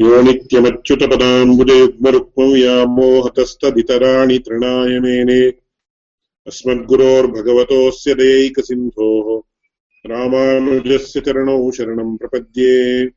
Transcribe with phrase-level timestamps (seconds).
[0.00, 5.52] यो नित्यमच्युतपदाम्बुजेग्मरुक्मं यामोहतस्तदितराणि तृणाय मेने
[6.46, 9.42] अस्मद्गुरोर्भगवतोऽस्य देयैकसिन्धोः
[10.06, 13.10] रामानुजस्य चरणौ शरणं प्रपद्ये।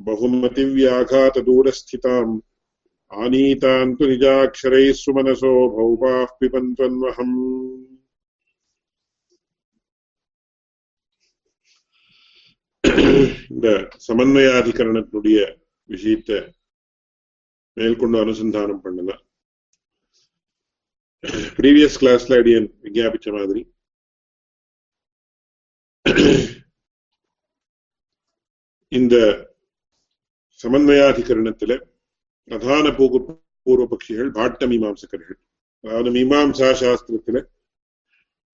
[0.00, 2.40] बहुमतिव्याघातदूरस्थिताम्
[3.12, 7.97] आनीताम् तु निजाक्षरैः सुमनसो भौपाः पिबन्त्वन्वहम्।
[13.52, 13.68] இந்த
[14.06, 15.38] சமன்வயாதிகரணத்தினுடைய
[15.90, 16.30] விஷயத்த
[17.76, 19.22] மேற்கொண்டு அனுசந்தானம் பண்ணலாம்
[21.58, 23.62] ப்ரீவியஸ் கிளாஸ்ல அடியன் விஞ்ஞாபிச்ச மாதிரி.
[28.92, 29.16] இந்த
[30.60, 31.72] சமன்வயாதிகரணத்துல
[32.50, 33.18] பிரதான பூகு
[33.66, 35.38] பூர்வ பட்சிகள் பாட்ட மீமாம்சகர்கள்.
[35.84, 37.40] அதாவது மீமாம்சா சாஸ்திரத்துல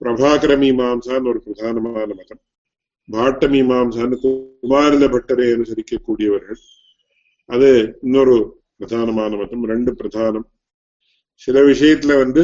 [0.01, 2.43] பிரபாகர மீமாம்சான்னு ஒரு பிரதானமான மதம்.
[3.08, 6.60] பாட்ட மீமாம்சான்னு குமாரில பட்டரை அனுசரிக்கக்கூடியவர்கள்.
[7.55, 7.69] அது
[8.05, 8.36] இன்னொரு
[8.78, 10.47] பிரதானமான மதம் ரெண்டு பிரதானம்.
[11.44, 12.42] சில விஷயத்துல வந்து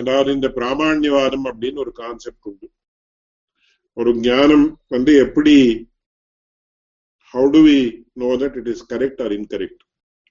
[0.00, 2.66] அதாவது இந்த பிராமணியவாதம் அப்படின்னு ஒரு கான்செப்ட் உண்டு.
[3.96, 5.54] ஒரு ஞானம் வந்து எப்படி
[7.34, 7.78] how do we
[8.22, 9.82] know that it is correct or incorrect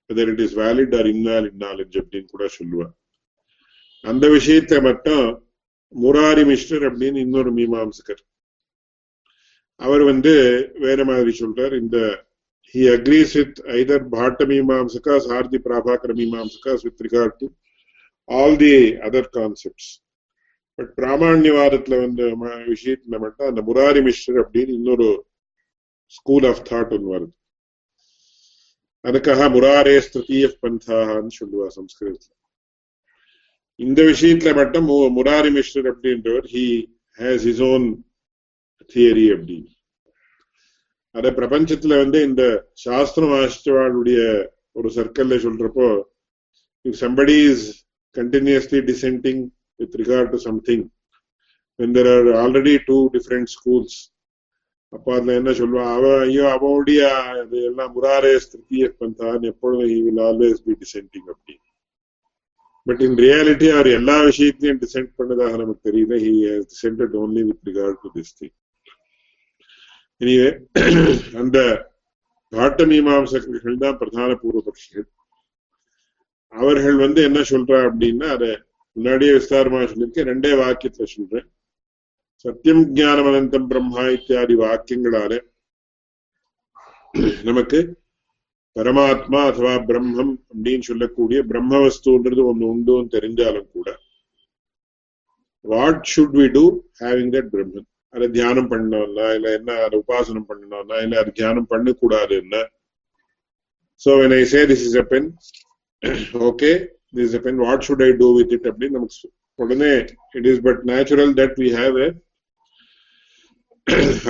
[0.09, 2.93] whether it is valid or invalid knowledge அப்படின்னு கூட சொல்லுவார்.
[4.03, 5.25] அந்த விஷயத்தை மட்டும்
[5.95, 8.21] முராரி மிஸ்டர் அப்படின்னு இன்னொரு மீமாம்சகர்
[9.85, 10.33] அவர் வந்து
[10.85, 11.73] வேற மாதிரி சொல்றார்.
[11.81, 11.97] இந்த
[12.73, 17.47] he agrees with either Bhatta Mimamsaka or the Prabhakara Mimamsakas with regard to
[18.27, 18.75] all the
[19.07, 19.87] other concepts.
[20.77, 22.25] But பிராமணியவாதத்துல வந்து
[22.73, 25.07] விஷயத்துல மட்டும் அந்த முராரி மிஸ்டர் அப்படின்னு இன்னொரு
[26.17, 27.33] ஸ்கூல் ஆஃப் தாட் ஒன்று வருது.
[29.07, 32.33] அதுக்காக முராரே ஸ்திருத்தீய பந்தான்னு சொல்லுவா சம்ஸ்கிருதத்துல.
[33.75, 34.87] இந்த விஷயத்துல மட்டும்
[35.17, 36.65] முராரி மிஸ்டர் அப்படின்றவர் he
[37.17, 37.87] has his own
[38.93, 39.71] theory அப்படின்னு
[41.15, 42.43] அத பிரபஞ்சத்துல வந்து இந்த
[42.83, 44.19] சாஸ்திரம் ஆசிச்சவாளுடைய
[44.75, 45.87] ஒரு சர்க்கிள்ல சொல்றப்போ
[46.85, 47.65] if somebody is
[48.15, 49.43] continuously dissenting
[49.79, 50.85] with regard to something
[51.79, 53.91] when there are already two different schools
[54.93, 57.01] அதுல என்ன சொல்லுவா அவ ஐயோ அவனுடைய
[57.33, 61.55] அது எல்லாம் முராரேஸ் திருத்திய பந்தான் எப்பொழுதும் he will always be dissenting அப்படி
[62.87, 66.33] பட் இன் ரியாலிட்டி அவர் எல்லா விஷயத்தையும் டிசென்ட் பண்ணதாக நமக்கு தெரியல he
[66.73, 68.55] dissented only with regard to this thing
[70.21, 70.47] எனவே
[71.41, 71.57] அந்த
[72.53, 75.07] பாட்ட மீமாம்சகர்கள் தான் பிரதான பூர்வபக்ஷிகள்
[76.53, 78.45] அவர்கள் வந்து என்ன சொல்றா அப்படின்னா அத
[78.97, 80.29] முன்னாடியே விஸ்தாரமா சொல்லியிருக்கேன்.
[80.31, 81.47] ரெண்டே வாக்கியத்துல சொல்றேன்.
[82.45, 85.33] சத்தியம் ஜானம் அனந்தம் பிரம்மா இத்தியாதி வாக்கியங்களால
[87.49, 87.79] நமக்கு
[88.75, 93.89] பரமாத்மா அதுவா பிரம்மம் அப்படின்னு சொல்லக்கூடிய பிரம்ம வஸ்துன்றது ஒண்ணு உண்டுன்னு தெரிஞ்சாலும் கூட
[95.65, 96.63] what should we do
[97.01, 102.61] having that Brahman அதை தியானம் பண்ணோம்னா இல்ல என்ன அதை உபாசனம் பண்ணணும்னா இல்ல அது தியானம் பண்ணக்கூடாதுன்னா.
[104.01, 105.27] So when I say this is a pen
[106.49, 106.71] okay
[107.15, 109.29] this is a pen what should I do with it அப்படின்னு நமக்கு
[109.59, 109.91] உடனே
[110.37, 112.09] it is but natural that we have a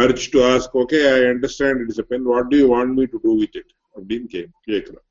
[0.03, 3.05] urge to ask okay i understand it is a pen what do you want me
[3.13, 3.67] to do with it?
[3.95, 4.27] அப்படின்னு
[4.67, 5.05] கேட்கிறோம்.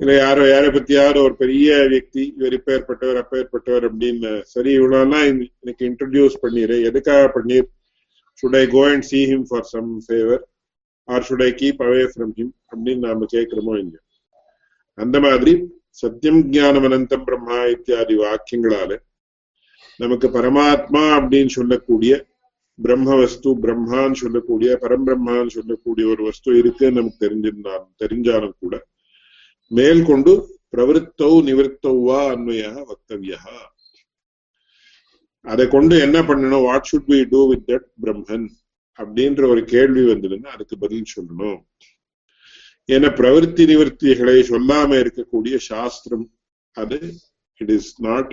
[0.00, 5.26] இல்ல யாரோ யாரை பத்தியாவது ஒரு பெரிய வியக்தி இவர் இப்பேற்பட்டவர் அப்பேற்பட்டவர் அப்படின்னு சரி இவ்வளவுலாம்
[5.62, 7.66] எனக்கு இன்ட்ரடியூஸ் பண்ணிடு எதுக்காக paneer
[8.42, 10.42] should I go and see him for some favour
[11.08, 14.00] or should I keep away from him அப்படின்னு நாம கேட்கிறோமோ இல்லையோ?
[14.98, 15.52] அந்த மாதிரி
[15.98, 18.90] சத்தியம் ஜானம் அனந்தம் பிரம்மா இத்தியாதி வாக்கியங்களால
[20.00, 22.12] நமக்கு பரமாத்மா அப்படின்னு சொல்லக்கூடிய
[22.78, 28.76] பிரம்ம வஸ்து பிரம்மான்னு சொல்லக்கூடிய பரம்பிரம்மான்னு சொல்லக்கூடிய ஒரு வஸ்து இருக்குன்னு நமக்கு தெரிஞ்சிருந்தாலும் தெரிஞ்சாலும் கூட
[29.70, 30.32] மேல்கொண்டு
[30.72, 33.40] பிரவருத்தௌ நிவர்த்தௌவா அன்வயா வக்தவியா
[35.52, 36.66] அதை கொண்டு என்ன பண்ணணும்?
[36.68, 38.46] What should be do with that Brahman
[38.98, 41.58] அப்படின்ற ஒரு கேள்வி வந்ததுன்னா அதுக்கு பதில் சொல்லணும்.
[42.92, 46.26] ஏன்னா பிரவருத்தி நிவர்த்திகளை சொல்லாம இருக்கக்கூடிய சாஸ்திரம்
[46.76, 46.98] அது
[47.60, 48.32] it is not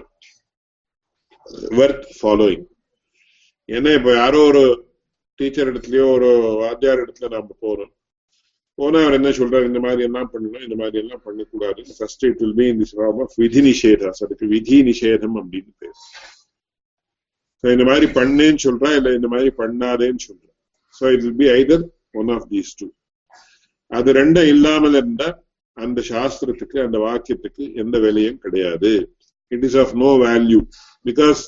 [1.82, 2.66] worth following
[3.70, 4.64] ஏன்னா இப்ப யாரோ ஒரு
[5.40, 6.30] டீச்சர் இடத்துலயோ ஒரு
[6.62, 7.92] வாத்தியார் இடத்துல நாம போறோம்.
[8.78, 9.66] போனா அவர் என்ன சொல்றாரு?
[9.66, 13.22] இந்த மாதிரி எல்லாம் பண்ணணும் இந்த மாதிரி எல்லாம் பண்ணக்கூடாது first it will be in this form
[13.26, 15.98] of விதி நிஷேதாஸ் அதுக்கு விதி நிஷேதம் அப்படின்னு பேர்.
[17.63, 20.56] இந்த மாதிரி பண்ணேன்னு சொல்றான் இல்ல இந்த மாதிரி பண்ணாதேன்னு சொல்றான்
[20.96, 22.88] so it will be either one of these two
[23.92, 25.28] அது ரெண்டும் இல்லாமல் இருந்தா
[25.78, 28.92] அந்த சாஸ்திரத்துக்கு அந்த வாக்கியத்துக்கு எந்த விலையும் கிடையாது.
[29.52, 30.60] It is of no value
[31.06, 31.42] because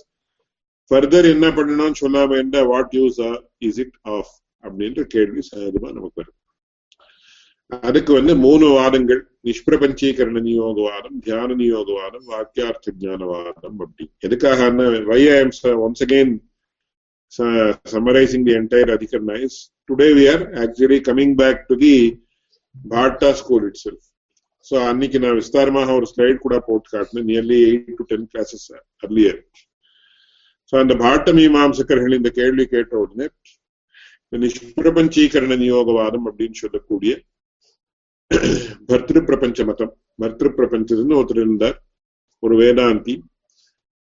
[0.92, 3.19] further என்ன பண்ணணும்னு சொல்லாம இருந்தா what use
[3.68, 4.31] is it of
[4.63, 6.37] அப்படின்ற கேள்வி சகஜமா நமக்கு வரும்.
[7.72, 9.22] அதுக்கு வந்து மூணு வாதங்கள்.
[9.48, 14.06] நிஷ்பிரபஞ்சீகரண நியோகவாதம் தியான நியோகவாதம் வாக்கியார்த்த ஜானவாதம் அப்படி.
[14.25, 14.69] எதுக்காக
[15.10, 15.56] why I am
[15.88, 16.36] once again
[17.94, 19.34] summarizing the entire adhikarna
[19.90, 21.92] today we are actually coming back to the
[22.75, 24.06] Bhatta school it self
[24.68, 27.28] so அன்னைக்கு நான் விஸ்தாரமாக ஒரு ஸ்லைட் கூட போட்டு காட்டினேன்.
[27.31, 28.66] Nearly eight to ten classes
[29.04, 29.40] earlier
[30.74, 33.28] so அந்த பாட்ட மீமாம்சகர்கள் இந்த கேள்வி கேட்ட உடனே
[34.46, 37.13] நிஷ்பிரபஞ்சீகரண நியோகவாதம் அப்படின்னு சொல்லக்கூடிய
[38.89, 41.77] பர்திரு பிரபஞ்ச மதம் பர்திரு பிரபஞ்சத்துன்னு ஒருத்தர் இருந்தார்.
[42.44, 43.15] ஒரு வேதாந்தி.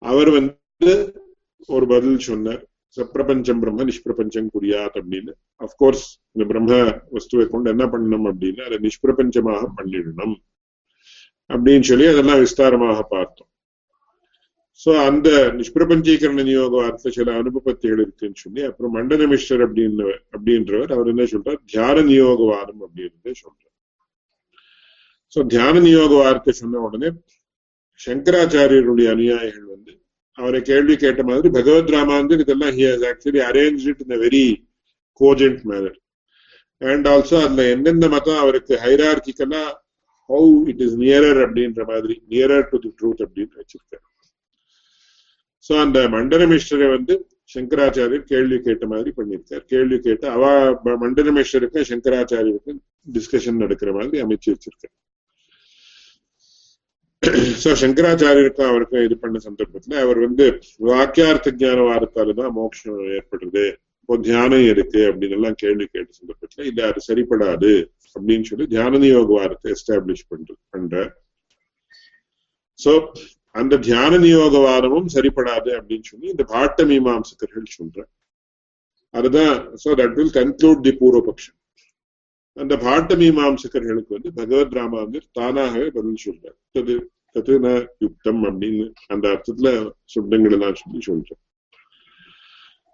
[0.03, 0.93] அவர் வந்து
[1.67, 2.63] ஒரு பதில் சொன்னார்.
[2.97, 5.33] சப்பிரபஞ்சம் பிரம்ம நிஷ்பிரபஞ்சம் குறியாத் அப்படின்னு.
[5.65, 6.79] அப்கோர்ஸ் இந்த பிரம்ம
[7.15, 10.37] வஸ்துவை கொண்டு என்ன பண்ணணும் அப்படின்னு அதை நிஷ்பிரபஞ்சமாக பண்ணிடணும்
[11.51, 13.51] அப்படின்னு சொல்லி அதெல்லாம் விஸ்தாரமாக பார்த்தோம்.
[14.85, 15.29] சோ அந்த
[15.59, 21.61] நிஷ்பிரபஞ்சீகரண நியோகவாரத்துல சில அனுபவத்திகள் இருக்குன்னு சொல்லி அப்புறம் மண்டல மிஸ்டர் அப்படின்னு அப்படின்றவர் அவர் என்ன சொல்றார்?
[21.65, 23.73] தியான நியோகவாதம் அப்படின்னு சொல்றார்.
[25.33, 27.09] சோ தியான நியோக வார்த்தை சொன்ன உடனே
[28.01, 29.93] சங்கராச்சாரியருடைய அனுயாயிகள் வந்து
[30.39, 34.47] அவரை கேள்வி கேட்ட மாதிரி பகவத் ராமாந்தர் இதெல்லாம் he has actually arrange it in very
[35.21, 35.99] cogent manner
[36.83, 39.63] and also அதுல எந்தெந்த மதம் அவருக்கு ஹைரார்கிக்கலா
[40.31, 44.05] ஹவு இட் இஸ் நியரர் அப்படின்ற மாதிரி நியரர் டு தி ட்ரூத் அப்படின்னு வச்சிருக்காரு.
[45.67, 47.15] சோ அந்த மண்டல மிஸ்டரை வந்து
[47.55, 49.65] சங்கராச்சாரியர் கேள்வி கேட்ட மாதிரி பண்ணியிருக்கார்.
[49.73, 50.45] கேள்வி கேட்டு அவ
[51.05, 52.81] மண்டல மிஸ்டருக்கும் சங்கராச்சாரியருக்கும்
[53.17, 54.95] டிஸ்கஷன் நடக்கிற மாதிரி அமைச்சு வச்சிருக்காரு.
[57.63, 60.47] சோ சங்கராச்சாரியருக்கும் அவருக்கும் இது பண்ண சந்தர்ப்பத்துல அவர் வந்து
[60.91, 63.65] வாக்கியார்த்த ஜானவாதத்தால தான் மோட்சம் ஏற்படுறது
[64.01, 67.73] இப்போ தியானம் இருக்கு அப்படின்னு எல்லாம் கேள்வி கேட்ட சந்தர்ப்பத்துல இல்ல அது சரிப்படாது
[68.17, 70.95] அப்படின்னு சொல்லி தியான நியோக வாரத்தை எஸ்டாப்ளிஷ் பண்ற பண்ற
[72.79, 72.93] சோ
[73.55, 77.99] அந்த தியான நியோக வாரமும் சரிப்படாது அப்படின்னு சொல்லி இந்த பாட்ட மீமாம்சகர்கள் சொல்ற
[79.15, 81.57] அதுதான் so that will conclude the பூர்வபக்ஷம்.
[82.57, 86.57] அந்த பாட்ட மீமாம்சகர்களுக்கு வந்து பகவத் ராமாந்தர் தானாகவே பதில் சொல்றார்.
[87.37, 87.71] தத்து ந
[88.03, 89.71] யுக்தம் அப்படின்னு அந்த அர்த்தத்துல
[90.15, 91.43] சுப்தங்களை நான் சொல்லி சொல்றேன்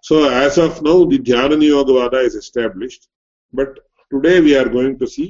[0.03, 3.05] So as of now the தியான நியோகவாதா is established
[3.53, 3.75] but
[4.11, 5.25] today we are going to see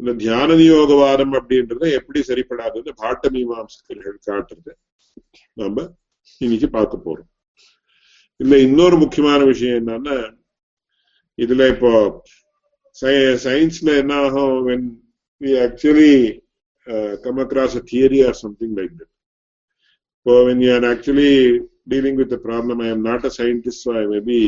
[0.00, 4.72] இந்த தியான நியோகவாதம் அப்படின்றத எப்படி சரிப்படாதுன்னு பாட்ட மீமாம்சகர்கள் காட்டுறது
[5.56, 5.84] நாம
[6.40, 7.28] இன்னைக்கு பார்க்க போறோம்
[8.40, 10.16] இதுல இன்னொரு முக்கியமான விஷயம் என்னன்னா
[11.38, 11.92] இதுல இப்போ
[13.44, 14.88] சயின்ஸ்ல என்ன ஆகும் when
[15.40, 16.12] we actually
[16.87, 19.11] uh, come across a theory or something like that
[20.25, 21.33] so when you are actually
[21.87, 24.41] dealing with the problem i am not a scientist so i may be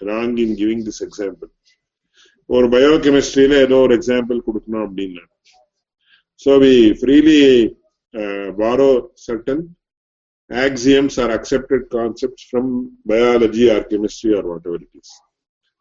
[0.00, 1.50] wrong in giving this example
[2.48, 5.22] ஒரு பயோகெமிஸ்ட்ரியில ஏதோ ஒரு example கொடுக்கணும் அப்படின்னா
[6.44, 7.38] so we freely
[8.60, 8.88] borrow
[9.26, 9.62] certain
[10.50, 15.10] axioms or accepted concepts from biology or chemistry or whatever it is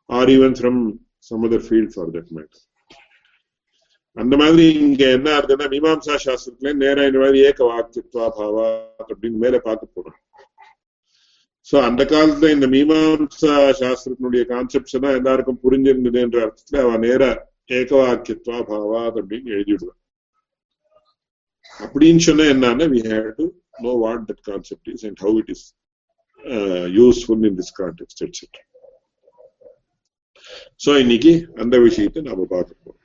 [0.10, 0.75] or even from
[1.19, 2.62] some other field for that matter
[4.17, 8.67] அந்த மாதிரி இங்க என்ன இருக்குன்னா மீமாம்சா சாஸ்திரத்துல நேரம் இந்த மாதிரி ஏக வாக்கித்வா பாவா
[9.09, 10.19] அப்படின்னு மேல பார்க்க போறோம்
[11.69, 17.23] சோ அந்த காலத்துல இந்த மீமாம்சா சாஸ்திரத்தினுடைய கான்செப்ட்ஸ் எல்லாம் எல்லாருக்கும் புரிஞ்சிருந்தது என்ற அர்த்தத்துல அவ நேர
[17.70, 20.01] ஏகவாக்கியத்வா பாவாத் அப்படின்னு எழுதிடுவான்
[21.73, 23.46] அப்படின்னு சொன்னா என்னன்னா we have to
[23.85, 25.67] know what that concept is and how it is
[26.99, 28.65] useful in this context etcetera
[30.81, 31.32] so இன்னைக்கு
[31.63, 33.03] அந்த விஷயத்தை நாம பார்க்க போறோம்.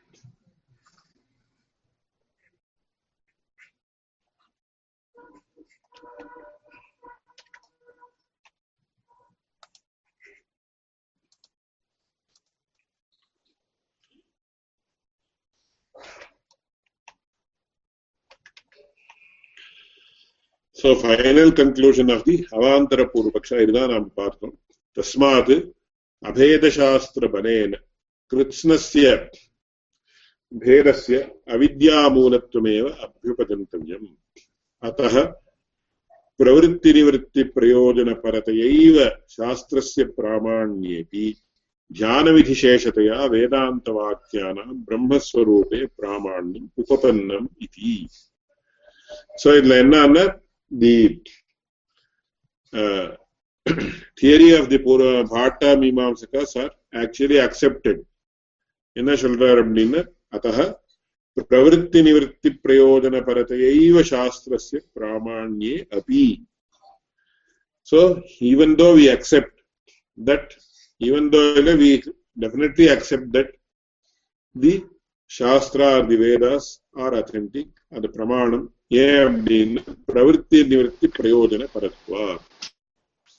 [20.81, 24.49] सो फैनल् कन्क्लूषन् अस्ति अवान्तरपूर्वपक्ष इदानां पार्थं
[24.97, 25.51] तस्मात्
[26.23, 27.75] अभेदशास्त्रबलेन
[28.31, 29.15] कृत्स्नस्य
[30.51, 31.17] भेदस्य
[31.51, 34.07] अविद्यामूलत्वमेव अभ्युपगन्तव्यम्
[34.83, 35.23] अतः
[36.39, 41.35] प्रवृत्तिनिवृत्तिप्रयोजनपरतयैव शास्त्रस्य प्रामाण्येऽपि
[41.91, 48.07] ध्यानविधिशेषतया वेदान्तवाक्यानां ब्रह्मस्वरूपे प्रामाण्यम् उपपन्नम् इति
[49.37, 49.55] so so,
[50.71, 50.95] the
[54.17, 58.01] theory of the பூர்வ பாட்டா மீமாம்சகாஸ் ஆர் ஆக்சுவலி அக்செப்டட்
[58.95, 59.99] என்ன சொல்றார் அப்படின்னு
[60.33, 60.69] அத்த
[61.47, 66.23] பிரவருத்தி நிவர்த்தி பிரயோஜன பரத்தையைவ சாஸ்திரஸ்ய பிராமாண்யே அபி
[67.87, 67.99] so
[68.41, 69.53] even though we accept
[70.17, 70.43] that
[71.01, 71.89] even though we
[72.37, 73.49] definitely accept that
[74.55, 74.71] the
[75.31, 76.69] shastra the Vedas
[77.01, 82.25] are authentic அது பிரமாணம் ஏன் அப்படின்னு பிரவருத்தி நிவர்த்தி பிரயோஜன பரத்வா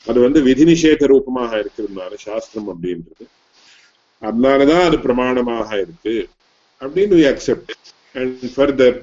[0.06, 3.24] அது வந்து விதி நிஷேத ரூபமாக இருக்கிறதுனால சாஸ்திரம் அப்படின்றது.
[4.22, 6.14] அதனாலதான் அது பிரமாணமாக இருக்கு
[6.80, 7.72] அப்படின்னு வி அக்செப்ட்
[8.14, 8.98] அண்ட் ஃபர்தர்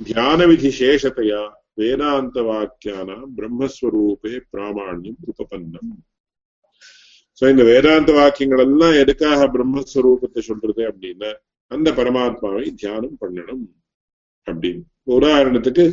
[0.00, 1.42] தியான விதி சேஷத்தையா
[1.80, 5.92] வேதாந்த வாக்கியானாம் பிரம்மஸ்வரூபே பிராமணியம் உபபன்னம்
[7.38, 11.30] சோ இந்த வேதாந்த வாக்கியங்கள் எல்லாம் எதுக்காக பிரம்மஸ்வரூபத்தை சொல்றது அப்படின்னா
[11.70, 13.64] அந்த பரமாத்மாவை தியானம் பண்ணணும்
[14.46, 14.84] அப்படின்னு.
[15.06, 15.84] உதாரணத்துக்கு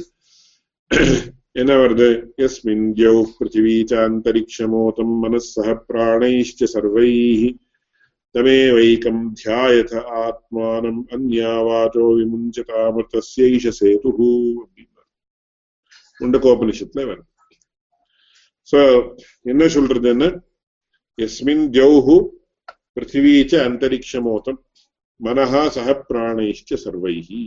[1.55, 2.09] என்ன வருது
[2.41, 7.43] யஸ்மின் தியௌ பிருத்திவி சாந்தரிக்ஷமோதம் மனசக பிராணைஷ்ட சர்வைः
[8.35, 14.19] तमेवैकम् ध्यायथ आत्मानम् अन्यावाचो विमुञ्चतामृतस्यैष सेतुः
[16.21, 17.27] முண்டகோபனிஷத்துல வரும்
[18.69, 18.79] சோ
[19.45, 20.27] என்ன சொல்றதுன்னு
[21.17, 22.15] எஸ்மின் தியௌஹு
[22.93, 24.59] பிருத்திவீச்ச அந்தரிக்ஷமோதம்
[25.19, 27.41] மனஹா சக பிராணைஷ்ட சர்வைஹி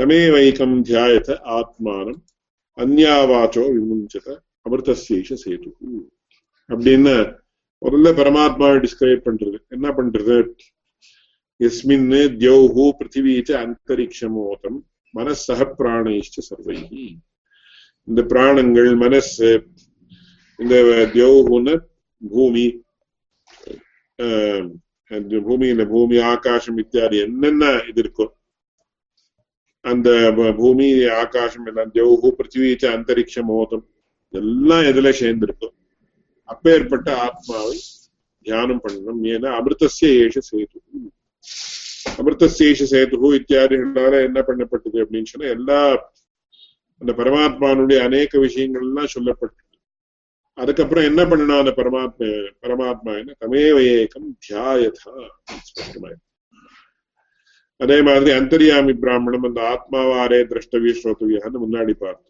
[0.00, 2.18] തമേവൈകം ധ്യായത ആത്മാനം
[2.78, 4.28] അന്യാവാചോ വിമുഞ്ചത
[4.66, 5.70] அமிர்தசேஷ சேது
[6.70, 7.14] அப்படின்னு
[7.82, 10.36] முதல்ல பரமாத்மாவை டிஸ்கிரைப் பண்றது என்ன பண்றது
[11.60, 14.78] எஸ்மின் தியௌஹு பிருத்திவீச்ச அந்தரிக்ஷமோதம்
[15.14, 17.04] மனசக பிராணேஷ்ட சர்வைகி
[18.08, 19.50] இந்த பிராணங்கள் மனசு
[20.58, 20.74] இந்த
[21.14, 21.74] தியௌஹுன்னு
[22.22, 22.66] பூமி
[25.44, 28.32] பூமியில பூமி ஆகாசம் இத்தியாதி என்னென்ன இது இருக்கும்
[29.80, 33.88] அந்த பூமி ஆகாசம் எல்லாம் தேவு பிருத்திவீச்ச அந்தரிக்ஷ மோதம்
[34.28, 35.74] எல்லாம் எதுல சேர்ந்திருக்கும்.
[36.44, 37.78] அப்பேற்பட்ட ஆத்மாவை
[38.42, 39.22] தியானம் பண்ணணும்.
[39.22, 40.78] ஏன்னா அமிர்தசிய ஏஷ சேது.
[42.18, 46.12] அமிர்தசேஷ சேது இத்தியாதிகளால என்ன பண்ணப்பட்டது அப்படின்னு சொன்னா எல்லா
[46.98, 49.76] அந்த பரமாத்மானுடைய அநேக விஷயங்கள்லாம் சொல்லப்பட்டது.
[50.54, 52.28] அதுக்கப்புறம் என்ன பண்ணணும் அந்த பரமாத்மா
[52.62, 53.34] பரமாத்மா என்ன?
[53.40, 55.14] தமேவ ஏகம் தியாயதா.
[55.68, 56.28] ஸ்பஷ்டமாயிருக்கு
[57.80, 62.26] அதே மாதிரி அந்தரியாமி பிராமணம் அந்த ஆத்மாவாரே திரஷ்டவிய ஸ்ரோத்தவியான்னு முன்னாடி பார்த்தோம்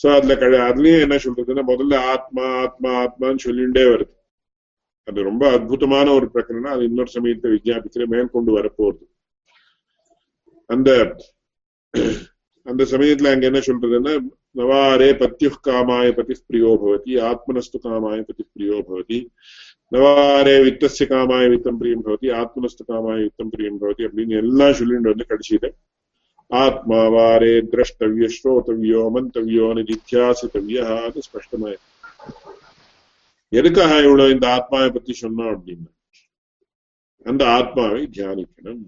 [0.00, 4.12] சோ அதுல கழ அதுலயும் என்ன சொல்றதுன்னா முதல்ல ஆத்மா ஆத்மா ஆத்மான்னு சொல்லிண்டே வருது.
[5.08, 6.74] அது ரொம்ப அற்புதமான ஒரு பிரகடனம்.
[6.74, 9.02] அது இன்னொரு சமயத்தை விஜயாபித்துல மேற்கொண்டு வரப்போகுது.
[10.70, 10.90] அந்த
[12.66, 14.14] அந்த சமயத்துல அங்க என்ன சொல்றதுன்னா
[14.56, 19.18] நவாரே பத்யுः காமாய பதி பிரியோ பவதி ஆத்மனஸ்து காமாய பதி பிரியோ பவதி
[19.92, 25.30] நவாரே வித்தஸ்ய காமாய வித்தம் பிரியம் பவதி ஆத்மனஸ்து காமாய வித்தம் பிரியம் பவதி அப்படின்னு எல்லாம் சொல்லிட்டு வந்து
[25.30, 25.68] கடைசியில
[26.50, 31.78] ஆத்மாவாரே திரஷ்டவிய ஸ்ரோதவியோ மந்தவியோ நிதித்தியாசித்தவியா அது ஸ்பஷ்டமாய்.
[33.52, 35.90] எதுக்காக இவ்வளவு இந்த ஆத்மாவை பத்தி சொன்னோம் அப்படின்னா
[37.26, 38.82] அந்த ஆத்மாவை தியானிக்கணும்.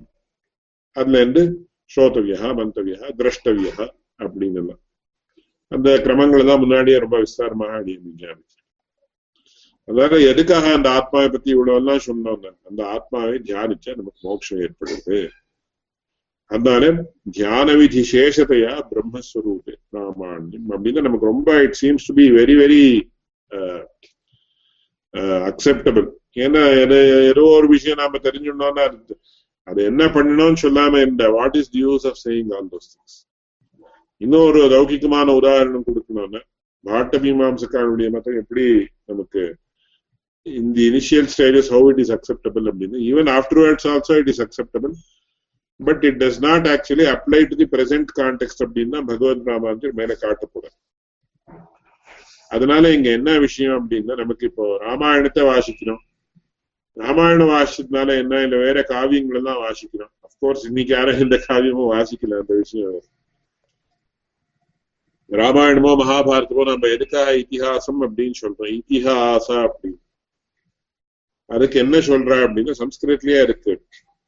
[0.96, 1.42] அதுல இருந்து
[1.90, 3.76] ஸ்ரோதவியா மந்தவியா திரஷ்டவியா
[4.20, 4.82] அப்படின்னு எல்லாம்.
[5.72, 8.61] அந்த கிரமங்களை தான் முன்னாடியே ரொம்ப விஸ்தாரமாக அடி தியானிச்சு
[9.88, 12.46] அதாவது எதுக்காக அந்த ஆத்மாவை பத்தி இவ்வளவு எல்லாம் சொன்னாங்க?
[12.68, 15.18] அந்த ஆத்மாவை தியானிச்சா நமக்கு மோட்சம் ஏற்படுது.
[16.50, 16.84] அதனால
[17.36, 22.82] தியான விதி சேஷத்தையா பிரம்மஸ்வரூபே பிராமாண்யம் அப்படின்னு நமக்கு ரொம்ப it seems to be very very
[25.50, 26.06] acceptable
[26.44, 26.62] ஏன்னா
[27.30, 28.84] ஏதோ ஒரு விஷயம் நாம தெரிஞ்சுடணும்னா
[29.66, 33.18] அது என்ன பண்ணணும்னு சொல்லாம இந்த what is the use of saying all those things
[34.20, 36.40] இன்னொரு லௌகிகமான உதாரணம் கொடுக்கணும்னா
[36.84, 38.64] பாட்ட மீமாம்சக்காரனுடைய மதம் எப்படி
[39.10, 39.42] நமக்கு
[40.46, 44.94] in the initial stages how it is acceptable அப்படின்னு even afterwards also it is acceptable.
[45.80, 50.76] But it does not actually apply to the present context அப்படின்னா பகவத் ராமாந்தர் மேல காட்டக்கூடாது
[52.50, 56.02] அதனால இங்க என்ன விஷயம் அப்படின்னா நமக்கு இப்போ ராமாயணத்தை வாசிக்கிறோம்.
[56.96, 62.54] ராமாயணம் வாசிச்சதுனால என்ன இல்ல வேற காவியங்கள் எல்லாம் வாசிக்கிறோம் அப்கோர்ஸ் இன்னைக்கு யாரும் இந்த காவியமும் வாசிக்கல அந்த
[62.54, 63.00] விஷயம்.
[65.30, 68.72] ராமாயணமோ மகாபாரதமோ நம்ம எதுக்காக இத்திஹாசம் அப்படின்னு சொல்றோம்?
[68.78, 70.00] இத்திஹாசா அப்படின்னு.
[71.54, 73.72] அதுக்கு என்ன சொல்ற அப்படின்னா சம்ஸ்கிருத்லயே இருக்கு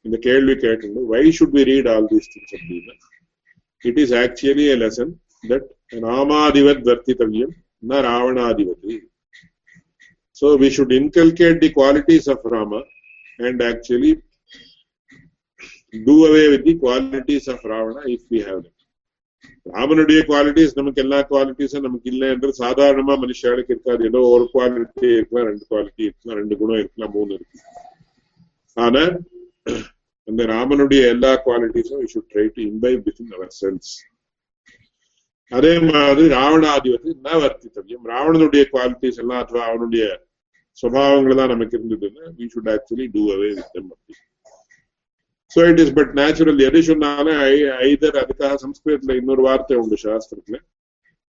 [0.05, 2.95] இந்த கேள்வி கேட்டு why should we read all these things அப்படின்னா
[3.83, 5.11] it is actually a lesson
[5.43, 5.67] that
[6.07, 7.53] ராமாதிவத் வர்த்தித்தவியம்
[7.83, 8.95] ந ராவணாதிபதி
[10.37, 12.79] so we should inculcate the qualities of rama
[13.39, 14.11] and actually
[16.07, 18.74] do away with the qualities of ravana if we have them.
[19.73, 24.01] ராமனுடைய qualities நமக்கு எல்லா குவாலிட்டிஸும் நமக்கு இல்லை என்று சாதாரணமா மனுஷாளுக்கு இருக்காது.
[24.09, 27.59] ஏதோ ஒரு குவாலிட்டி இருக்கலாம் ரெண்டு குவாலிட்டி இருக்கலாம் ரெண்டு குணம் இருக்கலாம் மூணு இருக்கு.
[28.77, 29.03] ஆனா
[30.27, 33.93] அந்த ராமனுடைய எல்லா குவாலிட்டிஸும் we should try to with ourselves
[35.51, 40.05] அதே மாதிரி ராவணாதிபதி ந வர்த்தித்தவியம் ராவணனுடைய குவாலிட்டிஸ் எல்லாம் அதுவா அவனுடைய
[40.77, 44.15] சுவாவங்கள் தான் நமக்கு இருந்ததுன்னா we should actually do away with them அப்படி
[45.55, 47.41] so it is but natural எது சொன்னாலும்
[47.87, 50.57] ஐதர் அதுக்காக சம்ஸ்கிருதத்துல இன்னொரு வார்த்தை உண்டு சாஸ்திரத்துல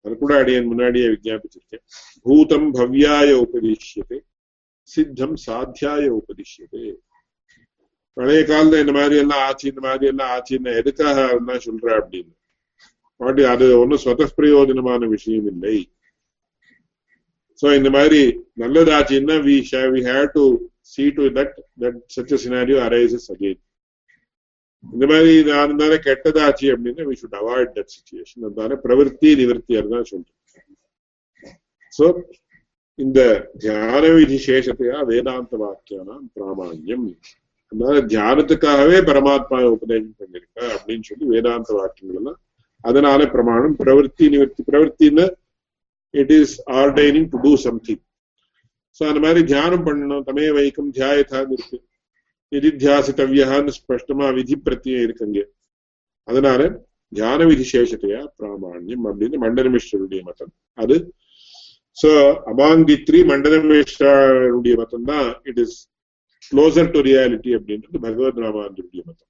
[0.05, 1.84] அது கூட அடியன் முன்னாடியே விஜாபிச்சிருக்கேன்
[2.25, 4.20] பூதம் பவ்யாய உபதிஷ்யத்தை
[4.89, 6.84] சித்தம் சாத்தியாய உபதிஷ்யத்தை
[8.17, 12.34] பழைய காலத்துல இந்த மாதிரி எல்லாம் ஆச்சு இந்த மாதிரி எல்லாம் ஆச்சுன்னு எதுக்காக எல்லாம் சொல்ற அப்படின்னு
[13.20, 15.75] பாட்டி அது ஒன்றும் சொத பிரயோஜனமான விஷயம் இல்லை
[17.60, 18.22] சோ இந்த மாதிரி
[18.62, 19.58] நல்லதாச்சுன்னா we
[19.94, 20.46] we have to
[20.86, 23.58] see to that that such a scenario arises again.
[24.94, 30.10] இந்த மாதிரி நான் இருந்தாலே கெட்டதாச்சு அப்படின்னா we should avoid that situation அதனால பிரவருத்தி நிவர்த்தியார் தான்
[30.12, 30.38] சொல்றேன்.
[31.94, 32.06] சோ
[33.00, 33.20] இந்த
[33.63, 37.08] தியான விதி சேஷத்தையா வேதாந்த வாக்கியானாம் பிராமான்யம்
[37.72, 42.39] அதனால தியானத்துக்காகவே பரமாத்மா உபதேசம் பண்ணிருக்க அப்படின்னு சொல்லி வேதாந்த வாக்கியங்கள் எல்லாம்
[42.84, 44.62] அதனால பிரமாணம் பிரவருத்தி நிவர்த்தி.
[44.70, 45.25] பிரவருத்தின்னு
[46.13, 48.04] it is ordaining to do something
[49.00, 51.77] so அந்த மாதிரி தியானம் பண்ணணும் தமே வைக்கம் தியாயத்தான்னு இருக்கு.
[52.55, 55.41] நிதித்தியாசித்தவியான்னு ஸ்பஷ்டமா விதி பிரத்தியம் இருக்குங்க
[56.27, 56.62] அதனால
[57.12, 60.53] தியான விதி சேஷத்தையா அப்படின்னு மண்டலமிஸ்வருடைய மதம்.
[60.83, 60.95] அது
[61.97, 62.09] சோ
[62.51, 65.77] அபாங்கித்ரி மண்டலமிஸ்வருடைய மதம் தான் it is
[66.51, 69.29] closer to reality அப்படின்றது பகவத் ராமானுடைய மதம்.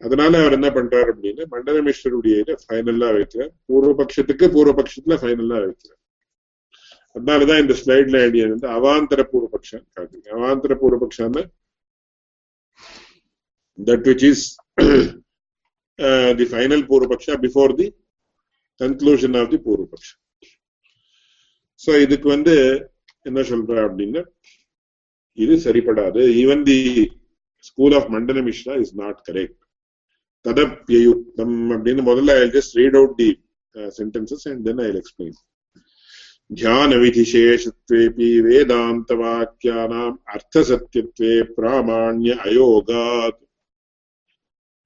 [0.00, 3.50] அதனால அவர் என்ன பண்றாரு அப்படின்னு மண்டலமேஸ்வருடைய இதை ஃபைனல்லா வைக்கிறார்.
[3.68, 5.98] பூர்வ பட்சத்துக்கு பூர்வ பட்சத்துல ஃபைனல்லா வைக்கிறார்.
[7.14, 10.72] அதனாலதான் இந்த ஸ்லைட்ல ஐடியா வந்து அவாந்தர பூர்வபக்ஷம் காட்டுங்க அவாந்தர
[13.79, 14.45] பூர்வபக்ஷம் that which is
[16.39, 17.87] the final பூர்வபக்ஷா before the
[18.81, 20.21] conclusion of the பூர்வபக்ஷம்
[21.81, 22.55] சோ இதுக்கு வந்து
[23.25, 24.23] என்ன சொல்ற அப்படின்னா
[25.37, 26.79] இது சரிப்படாது even the
[27.65, 29.59] school of Mandana Mishra is not correct
[30.45, 33.29] ததப்பியுக்தம் அப்படின்னு முதல்ல I just read out the
[33.97, 35.37] sentences and then I explain
[36.51, 43.39] ध्यानविधिशेषत्वेऽपि वेदान्तवाक्यानाम् अर्थसत्यत्वे प्रामाण्य अयोगात्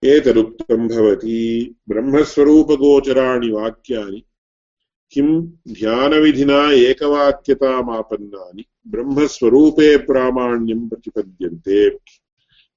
[0.05, 4.23] एतदुक्तम् भवति ब्रह्मस्वरूपगोचराणि वाक्यानि।
[5.11, 11.99] किं ध्यानविधिना एकवाक्यतामापन्नानि ब्रह्मस्वरूपे प्रामाण्यम् प्रतिपद्यन्ते।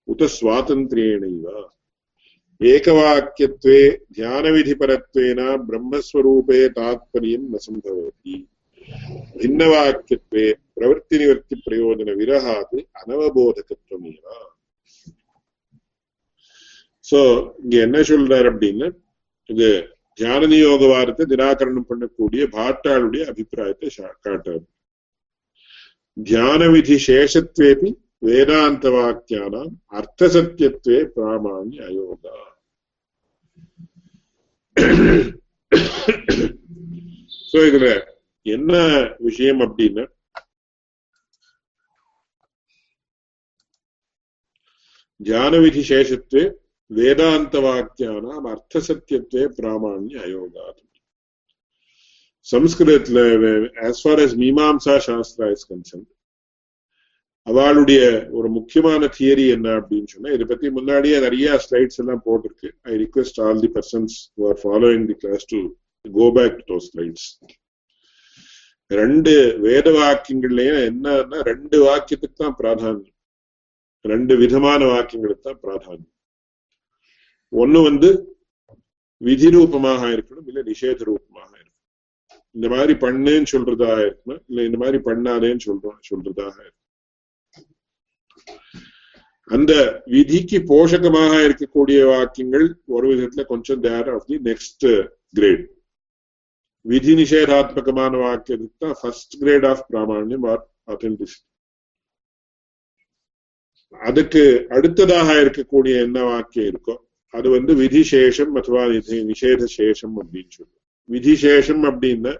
[0.07, 1.69] उत स्वातन्त्र्येणैव।
[2.63, 8.47] एकवाक्यत्वे ध्यानविधिपरत्वेन ब्रह्मस्वरूपे तात्पर्यं न सम्भवति।
[9.37, 14.56] भिन्नवाक्यत्वे प्रवृत्तिनिवृत्तिप्रयोजनविरहात् अनवबोधकत्वमेव।
[17.07, 17.19] சோ
[17.63, 18.87] இங்க என்ன சொல்றாரு அப்படின்னா
[19.49, 19.69] இது
[20.19, 23.89] தியான நியோக வாரத்தை நிராகரணம் பண்ணக்கூடிய பாட்டாளுடைய அபிப்பிராயத்தை
[24.25, 24.65] காட்டாரு
[26.17, 27.89] தியான விதி சேஷத்வேபி
[28.25, 32.35] வேதாந்த வாக்கியானாம் அர்த்தசத்தியத்வே பிராமாணிய அயோகா
[37.49, 37.87] சோ இதுல
[38.45, 38.73] என்ன
[39.19, 40.05] விஷயம் அப்படின்னா
[45.19, 46.43] தியான விதி சேஷத்வே
[46.89, 48.09] வேதாந்த அர்த்த
[48.53, 50.81] அர்த்தசத்தியத்வே பிராமணிய அயோகாது.
[52.47, 53.19] சம்ஸ்கிருதத்துல
[53.87, 56.07] as far as Mimamsa shastra is concern
[57.47, 58.01] அவளுடைய
[58.37, 62.69] ஒரு முக்கியமான தியரி என்ன அப்படின்னு சொன்னா இதை பத்தி முன்னாடியே நிறைய ஸ்லைட்ஸ் எல்லாம் போட்டிருக்கு.
[62.91, 64.15] I request all the persons
[64.47, 65.59] are following the class to
[66.05, 67.27] go back to slides
[68.91, 69.33] ரெண்டு
[69.65, 73.15] வேத வாக்கியங்கள்லயும் என்னன்னா ரெண்டு வாக்கியத்துக்கு தான் பிராதானியம்.
[74.11, 76.13] ரெண்டு விதமான வாக்கியங்களுக்கு தான் பிராதானியம்.
[77.53, 78.09] ஒண்ணு வந்து
[79.21, 81.63] விதி ரூபமாக இருக்கணும் இல்ல நிஷேத ரூபமாக இருக்கணும்.
[82.55, 86.83] இந்த மாதிரி பண்ணுன்னு சொல்றதாக இருக்கணும் இல்ல இந்த மாதிரி பண்ணாதேன்னு சொல்றோம் சொல்றதாக இருக்கணும்.
[89.49, 89.73] அந்த
[90.13, 94.87] விதிக்கு போஷகமாக இருக்கக்கூடிய வாக்கியங்கள் ஒரு விதத்துல கொஞ்சம் there of the next
[95.33, 95.65] grade
[96.85, 100.63] விதி நிஷேதாத்மகமான வாக்கியத்துக்கு தான் ஃபர்ஸ்ட் கிரேட் ஆஃப் பிராமணியம் ஆர்
[104.01, 104.43] அதுக்கு
[104.77, 106.95] அடுத்ததாக இருக்கக்கூடிய என்ன வாக்கியம் இருக்கோ
[107.33, 108.83] அது வந்து விதிசேஷம் அथवा
[109.31, 112.33] நிஷேதசேஷம் அப்படின்னு சொல்லுவோம் விதிசேஷம் அப்படின்னா